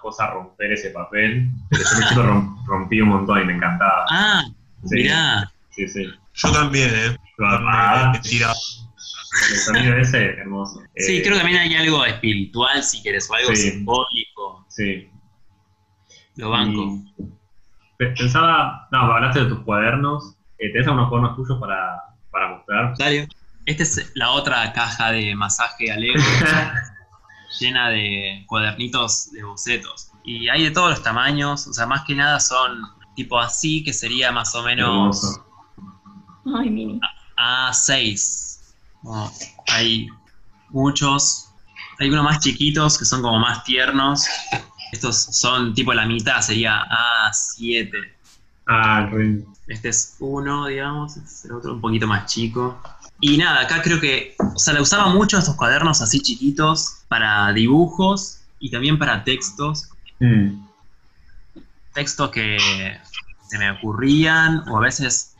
[0.02, 1.48] cosa romper ese papel.
[1.70, 4.04] Pero yo me chico rom- rompí un montón y me encantaba.
[4.10, 4.44] Ah,
[4.84, 5.50] Sí, mirá.
[5.70, 6.06] Sí, sí.
[6.34, 7.16] Yo también, ¿eh?
[8.22, 8.54] Tirado.
[9.50, 10.80] el sonido ese, hermoso.
[10.96, 13.70] Sí, Eh, creo que también hay algo espiritual, si querés, o algo Sí.
[13.70, 14.66] simbólico.
[14.68, 15.08] Sí.
[16.36, 16.98] Lo banco.
[17.98, 20.34] Y Pensaba, no, hablaste de tus cuadernos.
[20.58, 22.94] Eh, ¿Tenés algunos cuadernos tuyos para, para mostrar?
[22.98, 23.26] Dario.
[23.64, 26.20] Esta es la otra caja de masaje alegre
[27.58, 30.08] llena de cuadernitos de bocetos.
[30.24, 32.80] Y hay de todos los tamaños, o sea, más que nada son
[33.16, 35.40] tipo así, que sería más o menos.
[36.54, 37.00] Ay, mini.
[37.36, 38.58] A6.
[39.02, 39.32] Como
[39.68, 40.08] hay
[40.70, 41.48] muchos.
[41.98, 44.24] Hay unos más chiquitos que son como más tiernos.
[44.92, 46.82] Estos son tipo la mitad, sería
[47.30, 47.90] A7.
[48.68, 52.80] Ah, re- Este es uno, digamos, este es el otro un poquito más chico.
[53.20, 57.52] Y nada, acá creo que, o sea, le usaba mucho estos cuadernos así chiquitos para
[57.52, 59.90] dibujos y también para textos.
[60.18, 60.64] Mm.
[61.92, 62.56] Textos que
[63.48, 65.36] se me ocurrían o a veces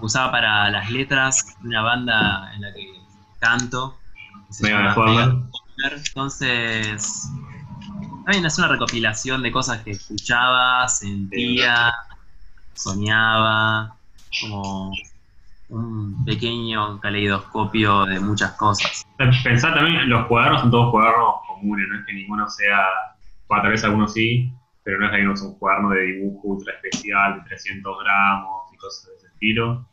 [0.00, 2.86] usaba para las letras de una banda en la que
[3.38, 3.98] canto.
[4.48, 5.12] que se Mega llama Forma.
[5.12, 6.02] Mega Forma.
[6.06, 7.28] Entonces,
[8.24, 11.92] también es una recopilación de cosas que escuchaba, sentía,
[12.72, 13.94] soñaba,
[14.40, 14.90] como
[15.70, 19.06] un pequeño caleidoscopio de muchas cosas.
[19.44, 22.86] Pensar también, los cuadernos son todos cuadernos comunes, no es que ninguno sea,
[23.48, 24.52] bueno, tal vez algunos sí,
[24.82, 28.72] pero no es que hay unos un cuaderno de dibujo ultra especial de 300 gramos
[28.72, 29.86] y cosas de ese estilo.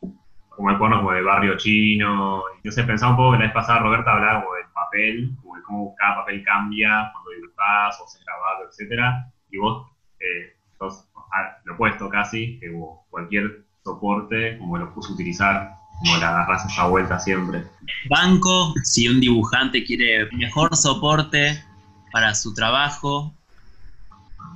[0.49, 2.43] Como el cuaderno como de barrio chino.
[2.63, 5.61] Sé, pensaba un poco que la vez pasada Roberta hablaba como del papel, como de
[5.61, 9.31] cómo cada papel cambia cuando dibujás o se grabado, etcétera.
[9.51, 9.87] Y vos
[10.19, 12.71] eh, sos ah, lo opuesto casi, que
[13.09, 17.63] cualquier soporte, como lo puse a utilizar, como le agarras esa vuelta siempre.
[18.09, 21.63] Banco, si un dibujante quiere mejor soporte
[22.11, 23.33] para su trabajo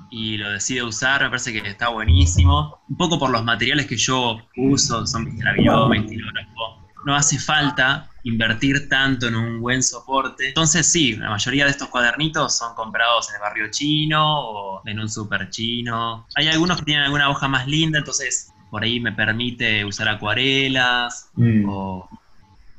[0.09, 2.79] y lo decide usar, me parece que está buenísimo.
[2.89, 5.51] Un poco por los materiales que yo uso, son la
[5.95, 6.81] estilógrafo.
[7.05, 10.49] No hace falta invertir tanto en un buen soporte.
[10.49, 14.99] Entonces sí, la mayoría de estos cuadernitos son comprados en el barrio chino o en
[14.99, 16.27] un super chino.
[16.35, 21.29] Hay algunos que tienen alguna hoja más linda, entonces por ahí me permite usar acuarelas
[21.35, 21.65] Mm.
[21.69, 22.09] o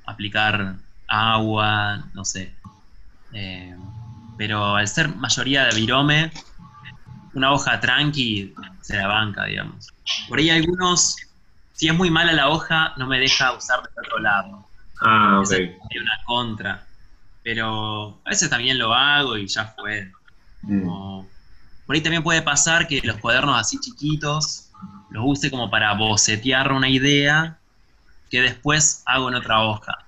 [0.06, 0.74] aplicar
[1.06, 2.52] agua, no sé.
[3.32, 3.76] Eh,
[4.36, 6.32] pero al ser mayoría de virome,
[7.34, 9.88] una hoja tranqui se la banca, digamos.
[10.28, 11.16] Por ahí algunos,
[11.74, 14.66] si es muy mala la hoja, no me deja usar del otro lado.
[15.02, 15.52] Ah, ok.
[15.52, 16.86] Es una contra.
[17.42, 20.10] Pero a veces también lo hago y ya fue.
[20.62, 20.82] Mm.
[20.84, 21.28] Como-
[21.86, 24.70] Por ahí también puede pasar que los cuadernos así chiquitos
[25.10, 27.58] los use como para bocetear una idea
[28.30, 30.06] que después hago en otra hoja.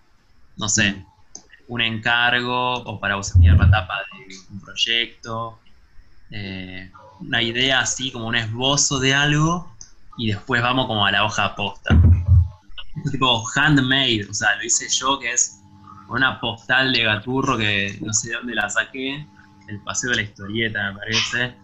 [0.57, 1.05] No sé,
[1.69, 5.59] un encargo o para bocetear la tapa de un proyecto.
[6.31, 9.73] eh, una idea así como un esbozo de algo
[10.17, 11.97] y después vamos como a la hoja posta.
[13.11, 15.61] Tipo handmade, o sea, lo hice yo que es
[16.09, 19.27] una postal de gaturro que no sé de dónde la saqué,
[19.69, 21.55] el paseo de la historieta me parece.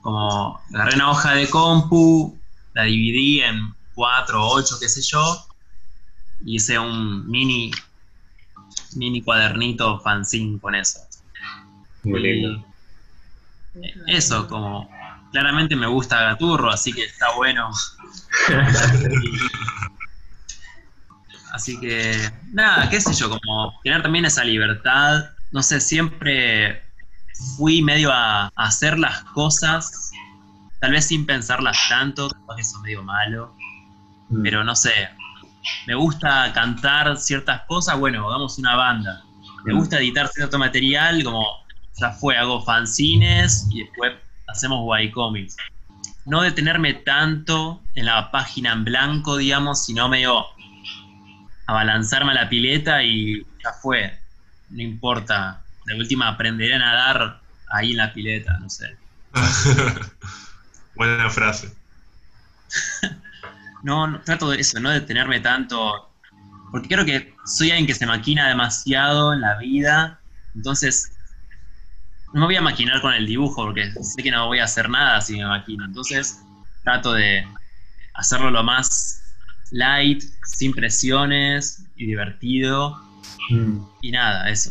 [0.00, 2.38] Como agarré una hoja de compu,
[2.74, 5.46] la dividí en cuatro o ocho, qué sé yo,
[6.44, 7.70] hice un mini,
[8.96, 11.00] mini cuadernito fanzine con eso.
[12.02, 12.64] Muy lindo.
[13.74, 14.90] eh, Eso, como
[15.30, 17.70] claramente me gusta Gaturro, así que está bueno.
[21.52, 25.30] así que, nada, qué sé yo, como tener también esa libertad.
[25.50, 26.82] No sé, siempre
[27.56, 30.11] fui medio a, a hacer las cosas,
[30.82, 33.54] tal vez sin pensarlas tanto, capaz eso es medio malo,
[34.28, 34.42] Mm.
[34.42, 34.92] pero no sé.
[35.86, 39.22] Me gusta cantar ciertas cosas, bueno, hagamos una banda.
[39.64, 41.46] Me gusta editar cierto material, como
[42.00, 44.12] ya fue, hago fanzines y después
[44.48, 45.56] hacemos webcomics.
[46.24, 50.46] No detenerme tanto en la página en blanco, digamos, sino medio
[51.66, 54.18] abalanzarme a la pileta y ya fue.
[54.70, 55.62] No importa.
[55.86, 57.40] De última aprenderé a nadar
[57.72, 58.96] ahí en la pileta, no sé.
[60.94, 61.72] Buena frase.
[63.82, 66.08] No, no, trato de eso, no detenerme tanto.
[66.70, 70.20] Porque creo que soy alguien que se maquina demasiado en la vida.
[70.54, 71.12] Entonces,
[72.32, 74.88] no me voy a maquinar con el dibujo porque sé que no voy a hacer
[74.88, 75.84] nada si me maquino.
[75.84, 76.40] Entonces,
[76.84, 77.44] trato de
[78.14, 79.20] hacerlo lo más
[79.72, 83.02] light, sin presiones y divertido.
[83.50, 83.78] Mm.
[84.00, 84.70] Y nada, eso.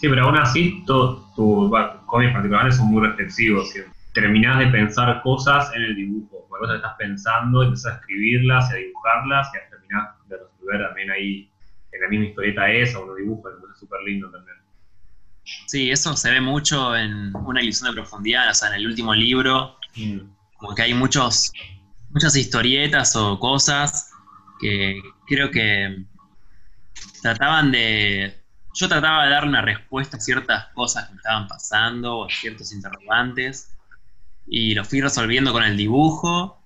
[0.00, 1.70] Sí, pero aún así, todos tus
[2.06, 3.70] cómics particulares son muy reflexivos.
[3.70, 3.80] ¿sí?
[4.12, 6.46] Terminás de pensar cosas en el dibujo.
[6.48, 11.10] Cuando vos estás pensando, empezás a escribirlas y a dibujarlas y terminás de resolver también
[11.10, 11.50] ahí
[11.92, 14.56] en la misma historieta esa o unos dibujos, entonces es súper lindo también.
[15.66, 19.14] Sí, eso se ve mucho en una ilusión de profundidad, o sea, en el último
[19.14, 20.20] libro, Mm.
[20.56, 21.52] como que hay muchos,
[22.10, 24.10] muchas historietas o cosas
[24.60, 26.04] que creo que
[27.20, 28.38] trataban de...
[28.74, 32.28] Yo trataba de dar una respuesta a ciertas cosas que me estaban pasando o a
[32.30, 33.76] ciertos interrogantes
[34.46, 36.58] y lo fui resolviendo con el dibujo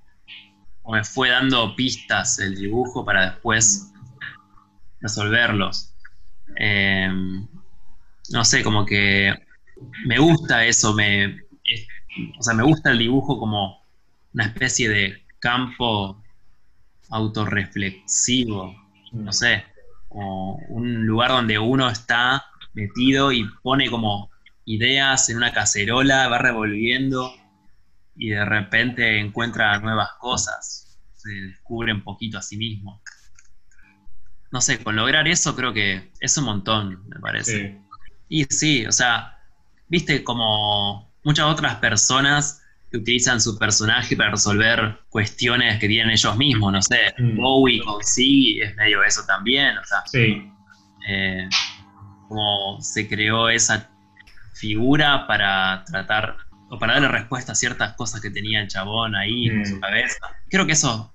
[0.83, 3.93] o me fue dando pistas el dibujo para después
[5.01, 5.95] resolverlos.
[6.59, 7.09] Eh,
[8.31, 9.35] no sé, como que
[10.07, 11.41] me gusta eso, me,
[12.39, 13.85] o sea, me gusta el dibujo como
[14.33, 16.23] una especie de campo
[17.11, 18.75] autorreflexivo,
[19.13, 19.65] no sé,
[20.09, 24.31] como un lugar donde uno está metido y pone como
[24.65, 27.33] ideas en una cacerola, va revolviendo
[28.17, 33.03] y de repente encuentra nuevas cosas, se descubre un poquito a sí mismo.
[34.51, 37.53] No sé, con lograr eso creo que es un montón, me parece.
[37.69, 37.79] Sí.
[38.29, 39.39] Y sí, o sea,
[39.89, 46.37] viste como muchas otras personas que utilizan su personaje para resolver cuestiones que tienen ellos
[46.37, 47.37] mismos, no sé, Mm.
[47.37, 50.51] Bowie con sí es medio eso también, o sea, Sí,
[51.09, 51.49] eh,
[52.29, 53.91] como se creó esa
[54.55, 56.37] figura para tratar
[56.77, 59.65] o para darle respuesta a ciertas cosas que tenía el chabón ahí en Mm.
[59.67, 60.19] su cabeza.
[60.51, 61.15] Creo que eso,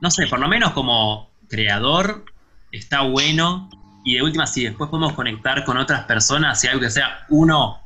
[0.00, 2.24] no sé, por lo menos como creador
[2.70, 3.68] está bueno
[4.04, 7.78] y de última si después podemos conectar con otras personas y algo que sea uno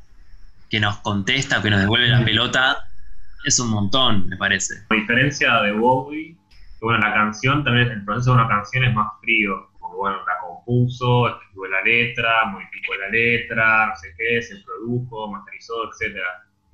[0.70, 2.24] que nos contesta, que nos devuelve la Mm.
[2.24, 2.76] pelota,
[3.44, 4.74] es un montón, me parece.
[4.90, 6.36] a diferencia de Bowie,
[6.78, 9.70] que bueno, la canción también, el proceso de una canción es más frío.
[9.78, 15.30] Porque bueno, la compuso, escribió la letra, modificó la letra, no sé qué, se produjo,
[15.30, 16.26] masterizó, etcétera.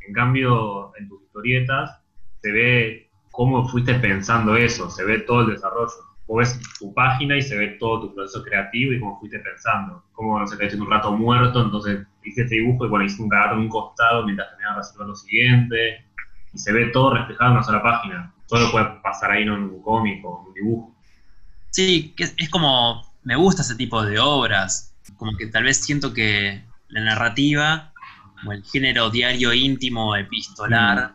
[0.07, 1.99] En cambio, en tus historietas
[2.41, 5.93] se ve cómo fuiste pensando eso, se ve todo el desarrollo.
[6.27, 10.05] Vos ves tu página y se ve todo tu proceso creativo y cómo fuiste pensando.
[10.13, 13.29] Cómo, no sé, te un rato muerto, entonces hice este dibujo y bueno, hice un
[13.29, 16.05] gato en un costado mientras terminaba resolver lo siguiente
[16.53, 18.33] y se ve todo reflejado en una sola página.
[18.47, 20.95] Solo puede pasar ahí en un cómic o en un dibujo.
[21.71, 26.63] Sí, es como, me gusta ese tipo de obras, como que tal vez siento que
[26.89, 27.92] la narrativa,
[28.43, 31.15] como el género diario íntimo, epistolar,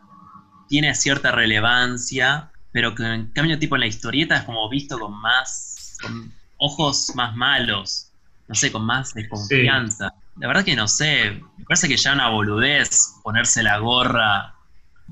[0.70, 5.20] tiene cierta relevancia, pero que en cambio tipo en la historieta es como visto con
[5.20, 8.12] más, con ojos más malos,
[8.48, 10.14] no sé, con más desconfianza.
[10.38, 14.56] La verdad que no sé, me parece que ya una boludez ponerse la gorra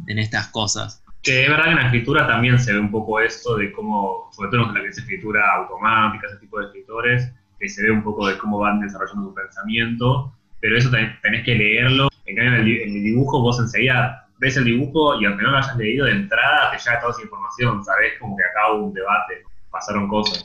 [0.07, 1.03] en estas cosas.
[1.21, 4.29] Que es verdad que en la escritura también se ve un poco esto de cómo,
[4.31, 7.91] sobre todo en la que es escritura automática, ese tipo de escritores, que se ve
[7.91, 10.33] un poco de cómo van desarrollando su pensamiento,
[10.65, 10.89] pero eso
[11.21, 12.09] tenés que leerlo.
[12.25, 15.77] En cambio, en el, dibujo vos enseguida ves el dibujo y aunque no lo hayas
[15.77, 19.43] leído de entrada, te llega toda esa información, sabés como que acá hubo un debate,
[19.69, 20.43] pasaron cosas.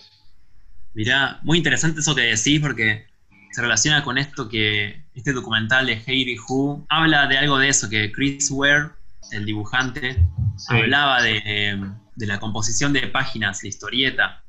[0.92, 3.06] Mirá, muy interesante eso que decís porque
[3.50, 7.88] se relaciona con esto que este documental de Heidi Who habla de algo de eso,
[7.88, 8.90] que Chris Ware,
[9.33, 10.22] el dibujante,
[10.56, 10.74] Sí.
[10.76, 11.80] hablaba de,
[12.14, 14.42] de la composición de páginas de historieta.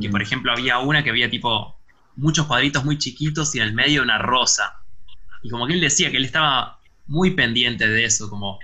[0.00, 0.12] Que Mm.
[0.12, 1.76] por ejemplo había una que había tipo
[2.14, 4.74] muchos cuadritos muy chiquitos y en el medio una rosa.
[5.42, 8.58] Y como que él decía que él estaba muy pendiente de eso, como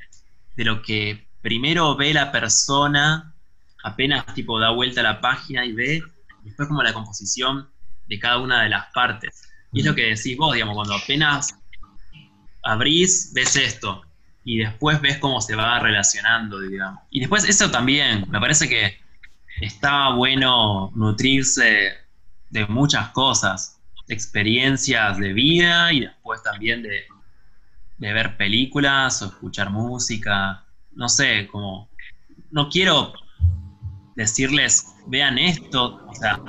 [0.56, 3.34] de lo que primero ve la persona,
[3.82, 6.02] apenas tipo da vuelta a la página y ve,
[6.42, 7.68] y después como la composición
[8.06, 9.42] de cada una de las partes.
[9.72, 11.54] Y es lo que decís vos, digamos, cuando apenas
[12.62, 14.02] abrís, ves esto,
[14.44, 17.02] y después ves cómo se va relacionando, digamos.
[17.10, 18.98] Y después eso también, me parece que
[19.60, 21.94] está bueno nutrirse
[22.50, 23.73] de muchas cosas,
[24.08, 27.04] experiencias de vida y después también de,
[27.98, 31.88] de ver películas o escuchar música, no sé, como
[32.50, 33.12] no quiero
[34.16, 36.40] decirles vean esto, o sea,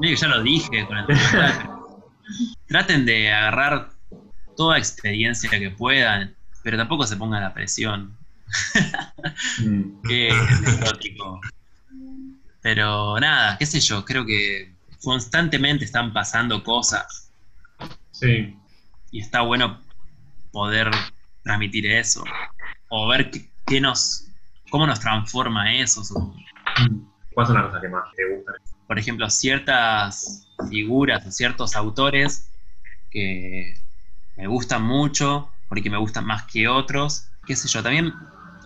[0.00, 1.06] que ya lo dije con el
[2.66, 3.90] traten de agarrar
[4.56, 8.16] toda experiencia que puedan, pero tampoco se pongan la presión.
[9.58, 10.02] Mm.
[10.06, 10.30] Qué.
[12.60, 14.73] Pero nada, qué sé yo, creo que
[15.04, 17.30] constantemente están pasando cosas
[18.10, 18.56] Sí.
[19.10, 19.80] y está bueno
[20.52, 20.90] poder
[21.42, 22.24] transmitir eso
[22.88, 24.28] o ver qué, qué nos
[24.70, 26.02] cómo nos transforma eso.
[27.32, 28.54] ¿Cuáles son las cosas que más te gustan?
[28.88, 32.50] Por ejemplo, ciertas figuras o ciertos autores
[33.10, 33.74] que
[34.36, 37.28] me gustan mucho porque me gustan más que otros.
[37.46, 38.12] Qué sé yo, también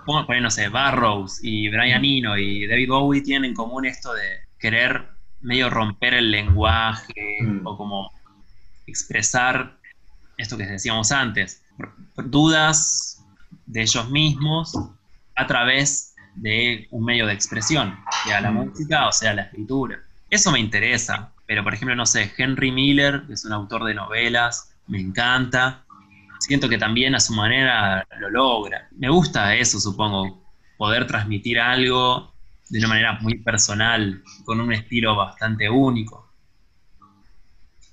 [0.07, 4.22] pongo, no sé, Barrows y Brian Eno y David Bowie tienen en común esto de
[4.59, 7.66] querer medio romper el lenguaje Mm.
[7.66, 8.11] o como
[8.86, 9.76] expresar
[10.36, 11.62] esto que decíamos antes,
[12.16, 13.24] dudas
[13.66, 14.72] de ellos mismos
[15.36, 18.55] a través de un medio de expresión, sea la Mm.
[18.55, 19.99] música o sea la escritura.
[20.30, 23.95] Eso me interesa, pero por ejemplo, no sé, Henry Miller, que es un autor de
[23.95, 25.84] novelas, me encanta.
[26.41, 28.89] Siento que también a su manera lo logra.
[28.97, 30.41] Me gusta eso, supongo,
[30.76, 32.32] poder transmitir algo
[32.71, 36.31] de una manera muy personal, con un estilo bastante único.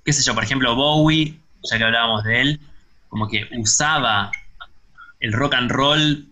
[0.03, 2.59] Qué sé yo, por ejemplo, Bowie, ya que hablábamos de él,
[3.09, 4.31] como que usaba
[5.19, 6.27] el rock and roll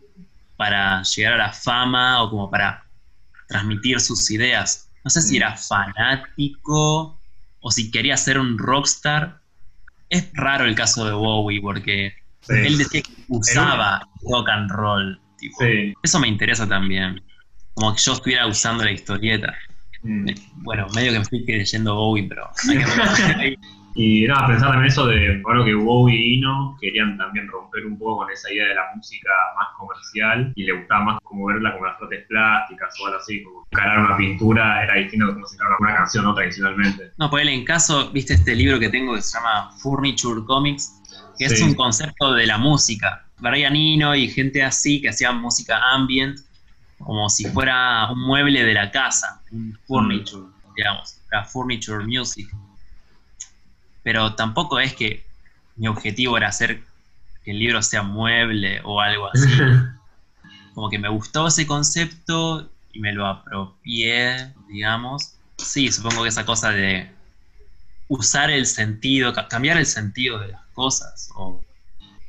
[0.57, 2.85] para llegar a la fama o como para
[3.47, 4.89] transmitir sus ideas.
[5.03, 7.19] No sé si era fanático
[7.61, 9.39] o si quería ser un rockstar.
[10.09, 12.53] Es raro el caso de Bowie porque Sí.
[12.55, 15.19] él decía que usaba rock and roll.
[15.37, 15.57] tipo.
[15.59, 15.93] Sí.
[16.03, 17.21] Eso me interesa también.
[17.75, 19.53] Como que yo estuviera usando la historieta.
[20.03, 20.27] Mm.
[20.57, 23.57] Bueno, medio que me estoy creyendo Bowie, pero hay que ver.
[23.95, 27.97] Y nada, pensar también eso de, bueno, que Bowie y Eno querían también romper un
[27.97, 31.73] poco con esa idea de la música más comercial y le gustaba más como verla
[31.73, 35.45] como las artes plásticas o algo así, como encarar una pintura era distinto de como
[35.45, 36.33] si encarar una canción, ¿no?
[36.33, 37.11] Tradicionalmente.
[37.17, 40.99] No, por en caso, viste este libro que tengo que se llama Furniture Comics,
[41.37, 43.27] que es un concepto de la música.
[43.39, 46.39] Brian Eno y gente así que hacía música ambient,
[47.05, 50.43] como si fuera un mueble de la casa, un furniture,
[50.75, 52.47] digamos, la furniture music.
[54.03, 55.25] Pero tampoco es que
[55.75, 56.83] mi objetivo era hacer
[57.43, 59.49] que el libro sea mueble o algo así.
[60.73, 65.35] como que me gustó ese concepto y me lo apropié, digamos.
[65.57, 67.09] Sí, supongo que esa cosa de
[68.07, 71.29] usar el sentido, ca- cambiar el sentido de las cosas.
[71.35, 71.63] O,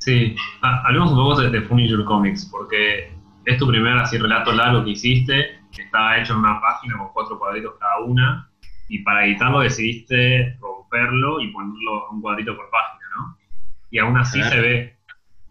[0.01, 3.14] Sí, hablemos un poco de, de Furniture Comics, porque
[3.45, 7.09] es tu primer así relato largo que hiciste, que estaba hecho en una página con
[7.13, 8.51] cuatro cuadritos cada una,
[8.89, 13.39] y para editarlo decidiste romperlo y ponerlo un cuadrito por página, ¿no?
[13.91, 14.55] Y aún así Claro.
[14.55, 14.97] se ve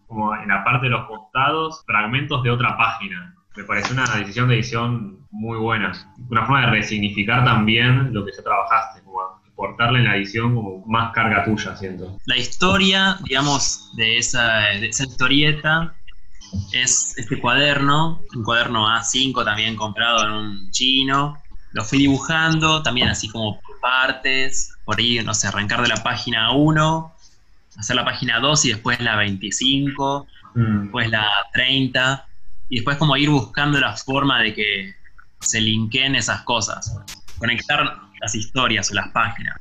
[0.08, 3.36] como en la parte de los costados fragmentos de otra página.
[3.56, 5.92] Me pareció una decisión de edición muy buena.
[6.30, 10.84] Una forma de resignificar también lo que ya trabajaste, como aportarle en la edición como
[10.86, 12.18] más carga tuya, siento.
[12.26, 15.96] la historia, digamos, de esa, de esa historieta
[16.72, 21.42] es este cuaderno, un cuaderno A5 también comprado en un chino.
[21.72, 26.04] Lo fui dibujando también así como por partes, por ahí, no sé, arrancar de la
[26.04, 27.14] página 1,
[27.78, 30.84] hacer la página 2 y después la 25, Mm.
[30.84, 32.28] después la 30,
[32.70, 34.94] y después como ir buscando la forma de que
[35.40, 36.96] se linkeen esas cosas,
[37.38, 39.60] conectar las historias o las páginas.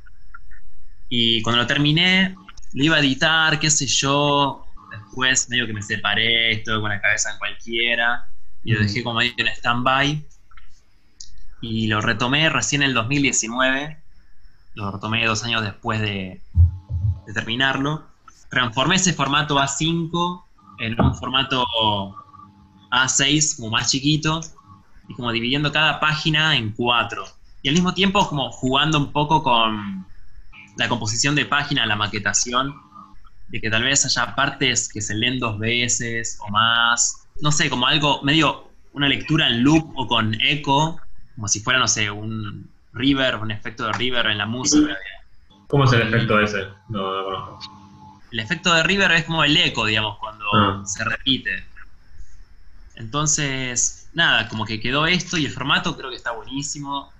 [1.09, 2.35] Y cuando lo terminé,
[2.73, 4.65] lo iba a editar, qué sé yo,
[5.13, 8.27] después medio que me separé, estuve con la cabeza en cualquiera,
[8.63, 8.83] y lo Mm.
[8.83, 10.27] dejé como ahí en stand-by,
[11.61, 14.03] y lo retomé recién en el 2019,
[14.73, 16.41] lo retomé dos años después de,
[17.27, 18.07] de terminarlo,
[18.49, 20.43] transformé ese formato A5
[20.79, 21.63] en un formato
[22.91, 24.41] A6 como más chiquito
[25.07, 27.23] y como dividiendo cada página en cuatro.
[27.61, 30.05] Y al mismo tiempo como jugando un poco con
[30.77, 32.75] la composición de página, la maquetación,
[33.53, 37.27] de que tal vez haya partes que se leen dos veces o más.
[37.39, 40.99] No sé, como algo medio una lectura en loop o con eco,
[41.35, 44.97] como si fuera, no sé, un river, un efecto de river en la música.
[45.67, 46.63] ¿Cómo es el efecto ese?
[46.89, 48.21] No, no conozco.
[48.31, 50.81] El efecto de River es como el eco, digamos, cuando Ah.
[50.85, 51.63] se repite.
[52.95, 57.11] Entonces, nada, como que quedó esto y el formato creo que está buenísimo.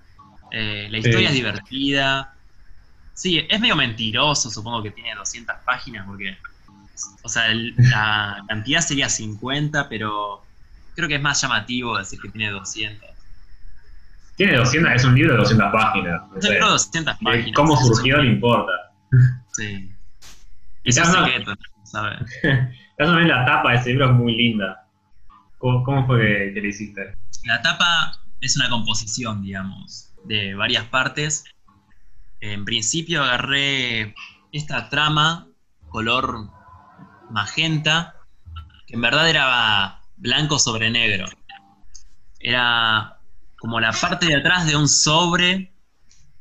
[0.50, 1.26] Eh, la historia Sí.
[1.26, 2.33] es divertida.
[3.14, 6.36] Sí, es medio mentiroso, supongo que tiene 200 páginas, porque,
[7.22, 10.46] o sea, el- la cantidad sería 50, pero
[10.94, 13.08] creo que es más llamativo decir que tiene 200.
[14.36, 16.22] Tiene 200, es un libro de 200 páginas.
[16.32, 16.48] no sé.
[16.48, 17.52] creo 200 De páginas.
[17.54, 18.16] ¿Cómo surgió?
[18.16, 18.72] No importa.
[19.52, 19.90] Sí.
[20.82, 21.54] Es das secreto,
[21.84, 22.18] ¿sabes?
[22.98, 24.88] también la tapa de ese libro es muy linda.
[25.58, 27.14] ¿Cómo, cómo fue que, que le hiciste?
[27.44, 31.44] La tapa es una composición, digamos, de varias partes.
[32.44, 34.14] En principio agarré
[34.52, 35.48] esta trama
[35.88, 36.50] color
[37.30, 38.16] magenta,
[38.86, 41.24] que en verdad era blanco sobre negro.
[42.38, 43.18] Era
[43.58, 45.72] como la parte de atrás de un sobre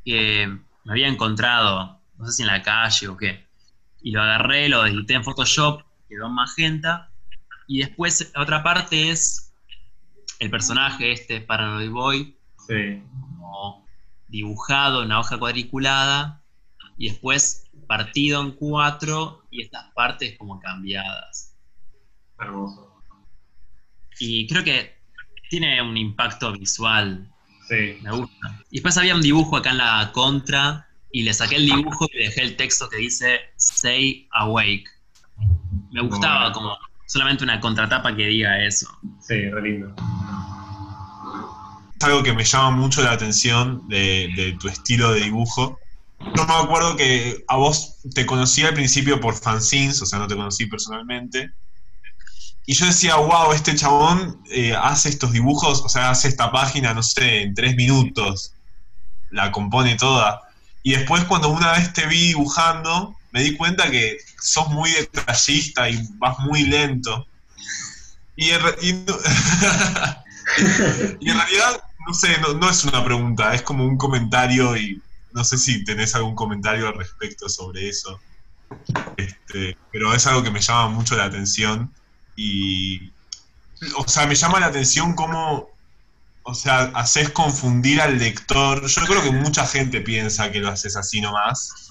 [0.03, 0.45] que
[0.83, 3.47] me había encontrado, no sé si en la calle o qué.
[4.01, 7.11] Y lo agarré, lo edité en Photoshop, quedó en magenta.
[7.65, 9.53] Y después la otra parte es
[10.39, 12.37] el personaje este, Paranoid Boy,
[12.67, 13.01] Sí.
[13.39, 13.82] como
[14.33, 16.41] dibujado en una hoja cuadriculada
[16.97, 21.55] y después partido en cuatro y estas partes como cambiadas.
[22.39, 22.99] Hermoso.
[24.19, 24.97] Y creo que
[25.49, 27.29] tiene un impacto visual,
[27.69, 27.97] Sí.
[28.01, 28.59] me gusta.
[28.71, 32.17] Y después había un dibujo acá en la contra y le saqué el dibujo y
[32.23, 34.89] dejé el texto que dice Stay Awake.
[35.91, 36.53] Me gustaba Bueno.
[36.55, 38.87] como solamente una contratapa que diga eso.
[39.21, 39.95] Sí, re lindo.
[42.03, 45.79] Algo que me llama mucho la atención de, tu estilo de dibujo.
[46.19, 50.27] Yo me acuerdo que a vos te conocí al principio por fanzines, o sea, no
[50.27, 51.51] te conocí personalmente.
[52.65, 56.93] Y yo decía, wow, este chabón eh, hace estos dibujos, o sea, hace esta página,
[56.93, 58.53] no sé, en tres minutos.
[59.31, 60.41] La compone toda.
[60.83, 65.89] Y después cuando una vez te vi dibujando, me di cuenta que sos muy detallista
[65.89, 67.25] y vas muy lento.
[68.35, 68.61] Y en
[71.39, 75.01] realidad, no sé, no, no es una pregunta, es como un comentario y
[75.33, 78.19] no sé si tenés algún comentario al respecto sobre eso.
[79.17, 81.91] Este, pero es algo que me llama mucho la atención
[82.35, 83.11] y,
[83.97, 85.69] o sea, me llama la atención cómo,
[86.43, 88.85] o sea, haces confundir al lector.
[88.87, 91.89] Yo creo que mucha gente piensa que lo haces así nomás.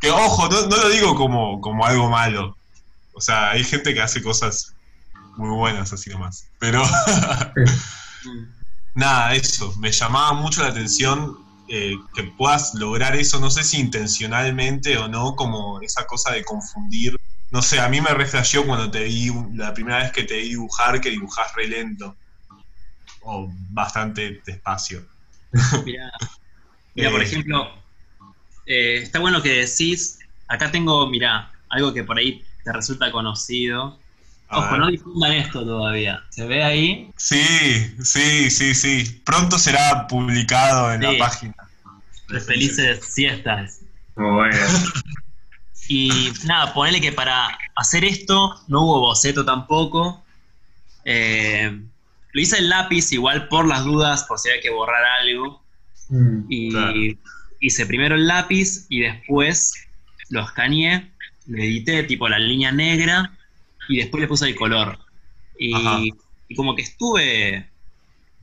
[0.00, 2.56] Que ojo, no, no lo digo como, como algo malo.
[3.14, 4.74] O sea, hay gente que hace cosas
[5.36, 6.48] muy buenas así nomás.
[6.58, 6.82] Pero
[8.94, 9.74] nada, eso.
[9.78, 11.36] Me llamaba mucho la atención
[11.66, 16.44] eh, que puedas lograr eso, no sé si intencionalmente o no, como esa cosa de
[16.44, 17.14] confundir.
[17.50, 20.50] No sé, a mí me reflexió cuando te vi, la primera vez que te vi
[20.50, 22.18] dibujar, que dibujás re lento.
[23.20, 25.00] O bastante despacio.
[25.84, 26.10] Mira,
[26.94, 27.84] mira, por Eh, ejemplo,
[28.66, 30.18] eh, está bueno que decís,
[30.48, 34.04] acá tengo, mira, algo que por ahí te resulta conocido.
[34.58, 34.80] Ojo, ver.
[34.80, 36.22] no difundan esto todavía.
[36.30, 37.10] ¿Se ve ahí?
[37.16, 37.42] Sí,
[38.02, 39.22] sí, sí, sí.
[39.24, 41.06] Pronto será publicado en Sí.
[41.12, 41.54] la página.
[42.28, 43.80] De felices siestas.
[44.16, 44.56] Muy bueno.
[45.88, 50.24] Y nada, ponele que para hacer esto no hubo boceto tampoco.
[51.04, 51.80] Eh,
[52.32, 55.62] lo hice en lápiz igual por las dudas, por si había que borrar algo.
[56.48, 56.92] Y Claro.
[57.60, 59.74] hice primero el lápiz y después
[60.30, 61.10] lo escaneé,
[61.46, 63.36] le edité tipo la línea negra
[63.88, 64.98] y después le puse el color.
[65.58, 66.12] Y,
[66.48, 67.70] y como que estuve,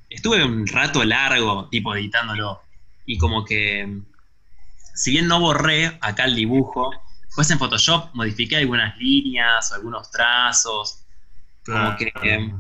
[0.10, 2.62] estuve un rato largo tipo editándolo.
[3.06, 4.02] Y como que,
[4.96, 6.92] si bien no borré acá el dibujo,
[7.24, 11.04] después en Photoshop modifiqué algunas líneas, algunos trazos,
[11.66, 12.52] como que eh,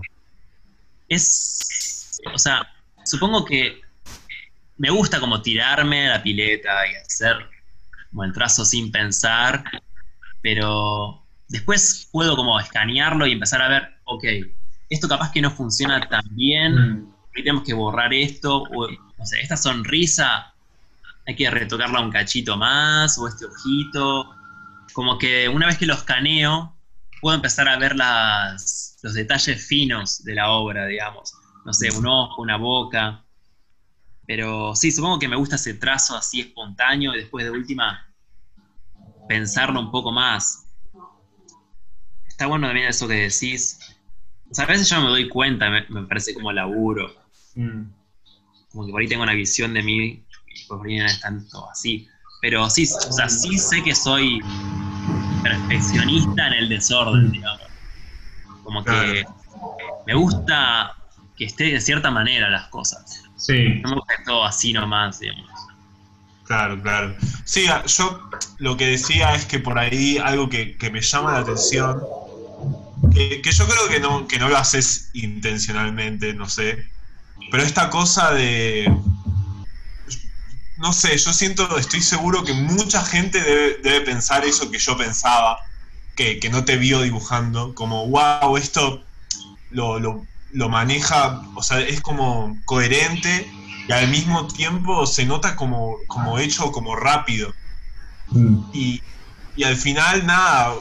[1.07, 2.67] es, o sea,
[3.03, 3.81] supongo que
[4.77, 7.37] me gusta como tirarme a la pileta y hacer
[8.09, 9.63] como el trazo sin pensar,
[10.41, 14.23] pero después puedo como escanearlo y empezar a ver, ok,
[14.89, 17.13] esto capaz que no funciona tan bien, Mm.
[17.33, 20.53] tenemos que borrar esto, o no sé, esta sonrisa
[21.27, 24.35] hay que retocarla un cachito más, o este ojito,
[24.93, 26.75] como que una vez que lo escaneo,
[27.21, 31.33] puedo empezar a ver las, los detalles finos de la obra, digamos.
[31.65, 33.23] No sé, un ojo, una boca.
[34.25, 38.05] Pero sí, supongo que me gusta ese trazo así espontáneo y después de última
[39.27, 40.68] pensarlo un poco más.
[42.39, 43.79] Está bueno también eso que decís.
[44.49, 47.13] O sea, a veces yo no me doy cuenta, me, me parece como laburo.
[47.55, 47.81] Mm.
[48.71, 51.69] Como que por ahí tengo una visión de mí y por ahí no es tanto
[51.69, 52.07] así.
[52.39, 54.39] Pero sí, o sea, sí sé que soy
[55.43, 57.67] perfeccionista en el desorden, digamos.
[58.63, 59.25] Como que
[60.07, 60.95] me gusta
[61.35, 63.21] que esté de cierta manera las cosas.
[63.35, 63.81] Sí.
[63.81, 65.49] No me gusta todo así nomás, digamos.
[66.45, 67.17] Claro, claro.
[67.43, 68.29] Sí, yo
[68.59, 72.01] lo que decía es que por ahí algo que, que me llama la atención,
[73.13, 76.87] que, que yo creo que no, que no lo haces intencionalmente, no sé,
[77.51, 78.91] pero esta cosa de,
[80.77, 84.97] no sé, yo siento, estoy seguro que mucha gente debe, debe pensar eso que yo
[84.97, 85.59] pensaba,
[86.15, 89.03] que, que no te vio dibujando, como, wow, esto
[89.71, 93.49] lo, lo, lo maneja, o sea, es como coherente
[93.87, 97.53] y al mismo tiempo se nota como, como hecho como rápido.
[98.27, 98.59] Mm.
[98.73, 99.01] Y,
[99.55, 100.73] y al final, nada,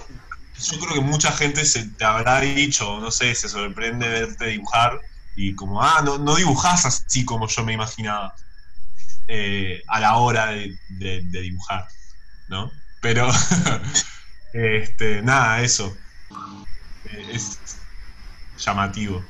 [0.59, 5.01] yo creo que mucha gente se te habrá dicho, no sé, se sorprende verte dibujar
[5.37, 8.35] y como, ah, no, no dibujás así como yo me imaginaba
[9.29, 11.87] eh, a la hora de, dibujar,
[12.49, 12.71] ¿no?
[13.01, 13.29] Pero,
[14.53, 15.97] este, nada, eso.
[17.05, 17.61] Eh, es
[18.57, 19.25] llamativo.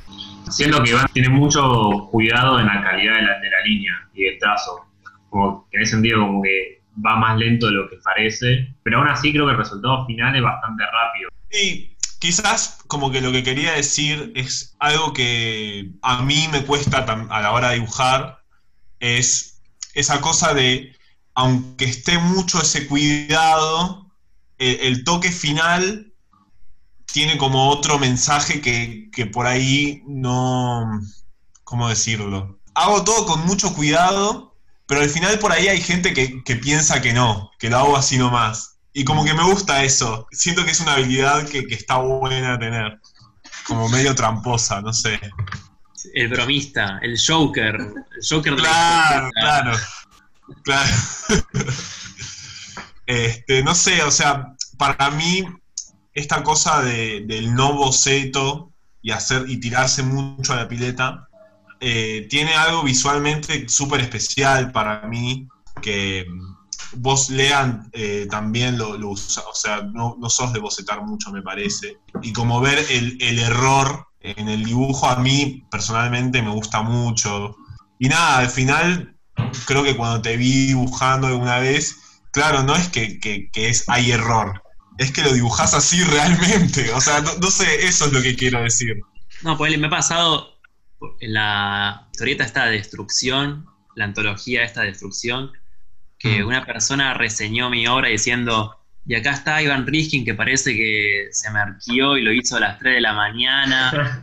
[0.48, 4.24] Siento que Iván tiene mucho cuidado en la calidad de la, de la línea y
[4.24, 4.86] del trazo.
[5.28, 8.74] Como en ese sentido, como que va más lento de lo que parece.
[8.82, 11.30] Pero aún así creo que el resultado final es bastante rápido.
[11.50, 16.98] Y quizás como que lo que quería decir es algo que a mí me cuesta
[16.98, 18.42] a la hora de dibujar,
[19.00, 19.60] es
[19.94, 20.96] esa cosa de,
[21.34, 24.10] aunque esté mucho ese cuidado,
[24.58, 26.12] el, el toque final
[27.12, 31.00] tiene como otro mensaje que, que por ahí no,
[31.64, 32.58] ¿cómo decirlo?
[32.74, 34.47] Hago todo con mucho cuidado,
[34.88, 37.96] pero al final por ahí hay gente que, que piensa que no, que lo hago
[37.96, 38.78] así nomás.
[38.92, 40.26] Y como que me gusta eso.
[40.32, 42.98] Siento que es una habilidad que, que está buena tener.
[43.66, 45.20] Como medio tramposa, no sé.
[46.14, 47.74] El bromista, el Joker.
[47.76, 49.76] El Joker Claro, claro.
[50.64, 50.94] Claro.
[53.06, 55.42] Este, no sé, o sea, para mí,
[56.12, 61.27] esta cosa de- del no boceto y hacer y tirarse mucho a la pileta,
[61.80, 65.46] eh, tiene algo visualmente súper especial para mí,
[65.82, 66.26] que
[66.94, 71.30] vos lean eh, también lo, lo usa, o sea, no, no sos de bocetar mucho,
[71.30, 71.98] me parece.
[72.22, 77.56] Y como ver el, el error en el dibujo a mí personalmente me gusta mucho.
[77.98, 79.16] Y nada, al final
[79.66, 81.96] creo que cuando te vi dibujando alguna vez,
[82.32, 84.62] claro, no es que, que- que es hay error,
[84.98, 86.92] es que lo dibujás así realmente.
[86.92, 88.94] O sea, no, no sé, eso es lo que quiero decir.
[89.42, 90.57] No, pues me ha pasado
[91.20, 95.52] en la historieta esta de destrucción, la antología esta de destrucción,
[96.18, 96.46] que Mm.
[96.48, 98.76] una persona reseñó mi obra diciendo,
[99.06, 102.60] y acá está Ivan Riskin que parece que se me arqueó y lo hizo a
[102.60, 104.22] las 3 de la mañana.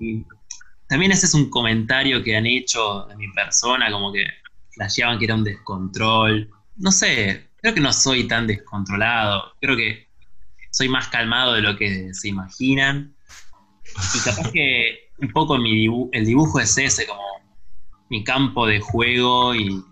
[0.00, 0.26] Y, y
[0.88, 4.26] también ese es un comentario que han hecho de mi persona, como que
[4.72, 6.50] flasheaban que era un descontrol.
[6.76, 10.08] No sé, creo que no soy tan descontrolado, creo que
[10.70, 13.13] soy más calmado de lo que se imaginan.
[14.14, 17.22] Y capaz que un poco mi dibu- el dibujo es ese, como
[18.10, 19.82] mi campo de juego y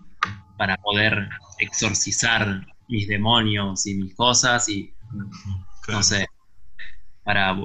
[0.57, 1.29] para poder
[1.59, 4.93] exorcizar mis demonios y mis cosas y
[5.83, 5.97] Claro.
[5.99, 6.25] no sé,
[7.23, 7.55] para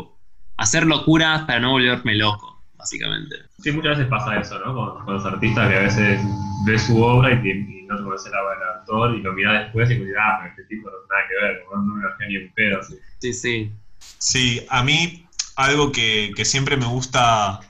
[0.56, 3.36] hacer locuras para no volverme loco, básicamente.
[3.58, 4.74] Sí, muchas veces pasa eso, ¿no?
[4.74, 6.20] Con, con los artistas que a veces
[6.66, 9.32] ves su obra y, te- y no te conoces la obra del autor y lo
[9.32, 11.94] miras después y dices, ah, pero este tipo no tiene nada que ver, no, no
[11.94, 12.80] me lo hacía ni un pedo.
[12.80, 12.98] así.
[13.20, 13.72] Sí, sí.
[14.18, 15.27] Sí, a mí
[15.58, 17.60] algo que, que siempre me gusta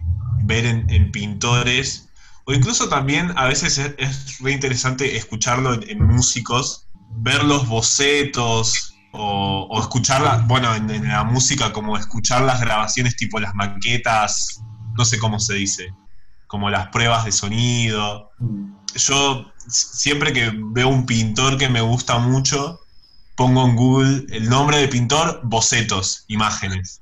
[0.44, 2.10] ver en, pintores,
[2.44, 6.86] o incluso también a veces es, es re interesante escucharlo en, músicos,
[7.16, 13.16] ver los bocetos o, o escuchar, bueno, en, en la música como escuchar las grabaciones
[13.16, 14.60] tipo las maquetas,
[14.98, 15.88] no sé cómo se dice,
[16.46, 18.30] como las pruebas de sonido.
[18.94, 22.80] Yo siempre que veo un pintor que me gusta mucho,
[23.34, 27.00] pongo en Google el nombre de pintor, bocetos, imágenes,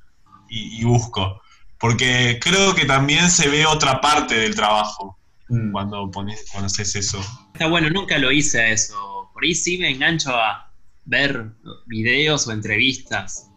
[0.49, 1.43] y, y busco.
[1.79, 5.17] Porque creo que también se ve otra parte del trabajo
[5.49, 5.73] Mm.
[5.73, 7.21] cuando, pones, cuando haces eso.
[7.53, 9.31] Está bueno, nunca lo hice a eso.
[9.33, 10.73] Por ahí sí me engancho a
[11.05, 11.53] ver
[11.87, 13.49] videos o entrevistas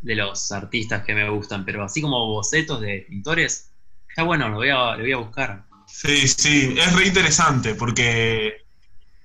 [0.00, 3.70] de los artistas que me gustan, pero así como bocetos de pintores,
[4.08, 5.64] está bueno, lo voy a, lo voy a buscar.
[5.86, 8.64] Sí, sí, es re interesante porque,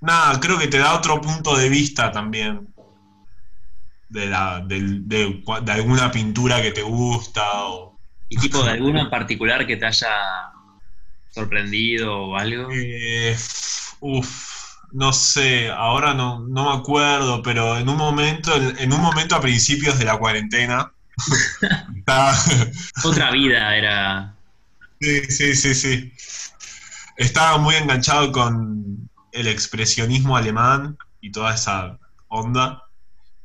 [0.02, 2.68] nada, creo que te da otro punto de vista también
[4.10, 7.44] de, la, de, cua- de alguna pintura que te gusta.
[7.68, 10.08] O, ¿Y tipo de alguno en particular que te haya
[11.30, 12.68] sorprendido o algo?
[12.72, 13.36] Eh,
[14.02, 19.02] uf, no sé, ahora no, no me acuerdo, pero en un momento, en, en un
[19.02, 20.94] momento a principios de la cuarentena,
[21.96, 22.34] estaba,
[23.02, 24.40] Otra vida era.
[25.00, 26.14] sí, sí, sí, sí.
[27.18, 32.82] Estaba muy enganchado con el expresionismo alemán y toda esa onda.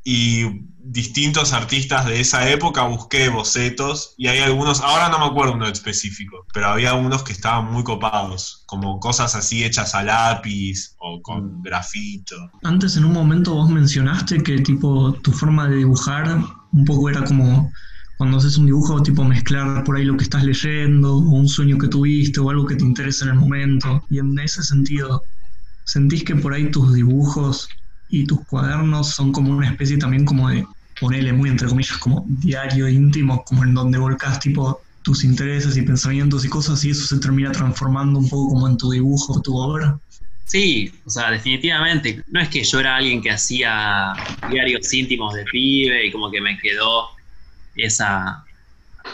[0.05, 0.45] Y
[0.85, 5.67] distintos artistas de esa época busqué bocetos y hay algunos, ahora no me acuerdo uno
[5.67, 11.23] específico, pero había unos que estaban muy copados, como cosas así hechas a lápiz o
[11.23, 12.37] con grafito.
[12.63, 16.39] Antes en un momento vos mencionaste que tipo tu forma de dibujar
[16.73, 17.73] un poco era como
[18.19, 21.79] cuando haces un dibujo tipo mezclar por ahí lo que estás leyendo o un sueño
[21.79, 24.05] que tuviste o algo que te interesa en el momento.
[24.11, 25.25] Y en ese sentido,
[25.85, 27.69] ¿sentís que por ahí tus dibujos
[28.09, 30.67] y tus cuadernos son como una especie también como de,
[31.01, 35.83] ponele muy entre comillas, como diario íntimo, como en donde volcás tipo tus intereses y
[35.83, 39.43] pensamientos y cosas y eso se termina transformando un poco como en tu dibujo o
[39.43, 39.99] tu obra?
[40.47, 42.23] Sí, o sea, definitivamente.
[42.29, 44.15] No es que yo era alguien que hacía
[44.51, 47.09] diarios íntimos de pibe y como que me quedó
[47.75, 48.45] esa,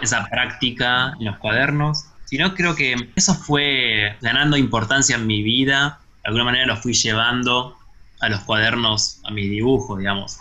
[0.01, 6.01] esa práctica en los cuadernos, sino creo que eso fue ganando importancia en mi vida.
[6.22, 7.80] De alguna manera lo fui llevando
[8.21, 10.39] a los cuadernos, a mis dibujos, digamos.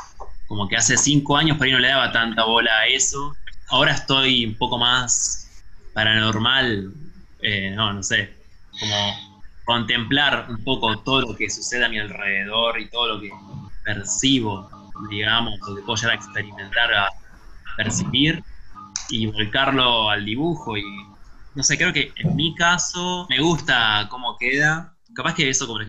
[0.47, 3.36] Como que hace cinco años por ahí no le daba tanta bola a eso.
[3.69, 5.63] Ahora estoy un poco más
[5.93, 6.93] paranormal,
[7.41, 8.34] eh, no, no sé,
[8.80, 9.30] como
[9.65, 13.32] contemplar un poco todo lo que sucede a mi alrededor y todo lo que
[13.84, 14.69] percibo,
[15.09, 17.09] digamos, lo que puedo llegar a experimentar, a
[17.77, 18.43] percibir
[19.09, 20.75] y volcarlo al dibujo.
[20.75, 20.84] Y
[21.53, 24.95] no sé, creo que en mi caso me gusta cómo queda.
[25.13, 25.80] Capaz que eso, como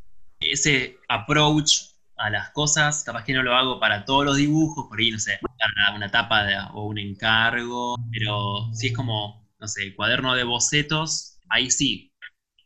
[0.53, 4.99] ese approach a las cosas, capaz que no lo hago para todos los dibujos, por
[4.99, 9.85] ahí, no sé, para una tapa o un encargo, pero si es como, no sé,
[9.85, 12.13] el cuaderno de bocetos, ahí sí,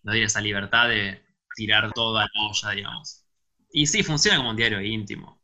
[0.02, 1.24] doy esa libertad de
[1.54, 3.24] tirar todo a la olla, digamos.
[3.72, 5.40] Y sí, funciona como un diario íntimo.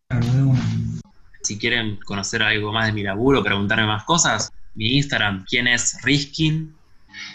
[1.42, 6.02] Si quieren conocer algo más de mi laburo, preguntarme más cosas, mi Instagram, ¿quién es
[6.02, 6.76] Riskin?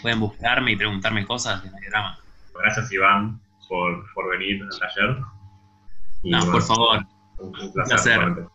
[0.02, 2.18] Pueden buscarme y preguntarme cosas de drama.
[2.54, 5.16] Gracias, Iván, por, por venir al taller.
[6.22, 6.98] Y, No, bueno, por favor.
[7.38, 8.18] Un, un placer.
[8.18, 8.48] placer.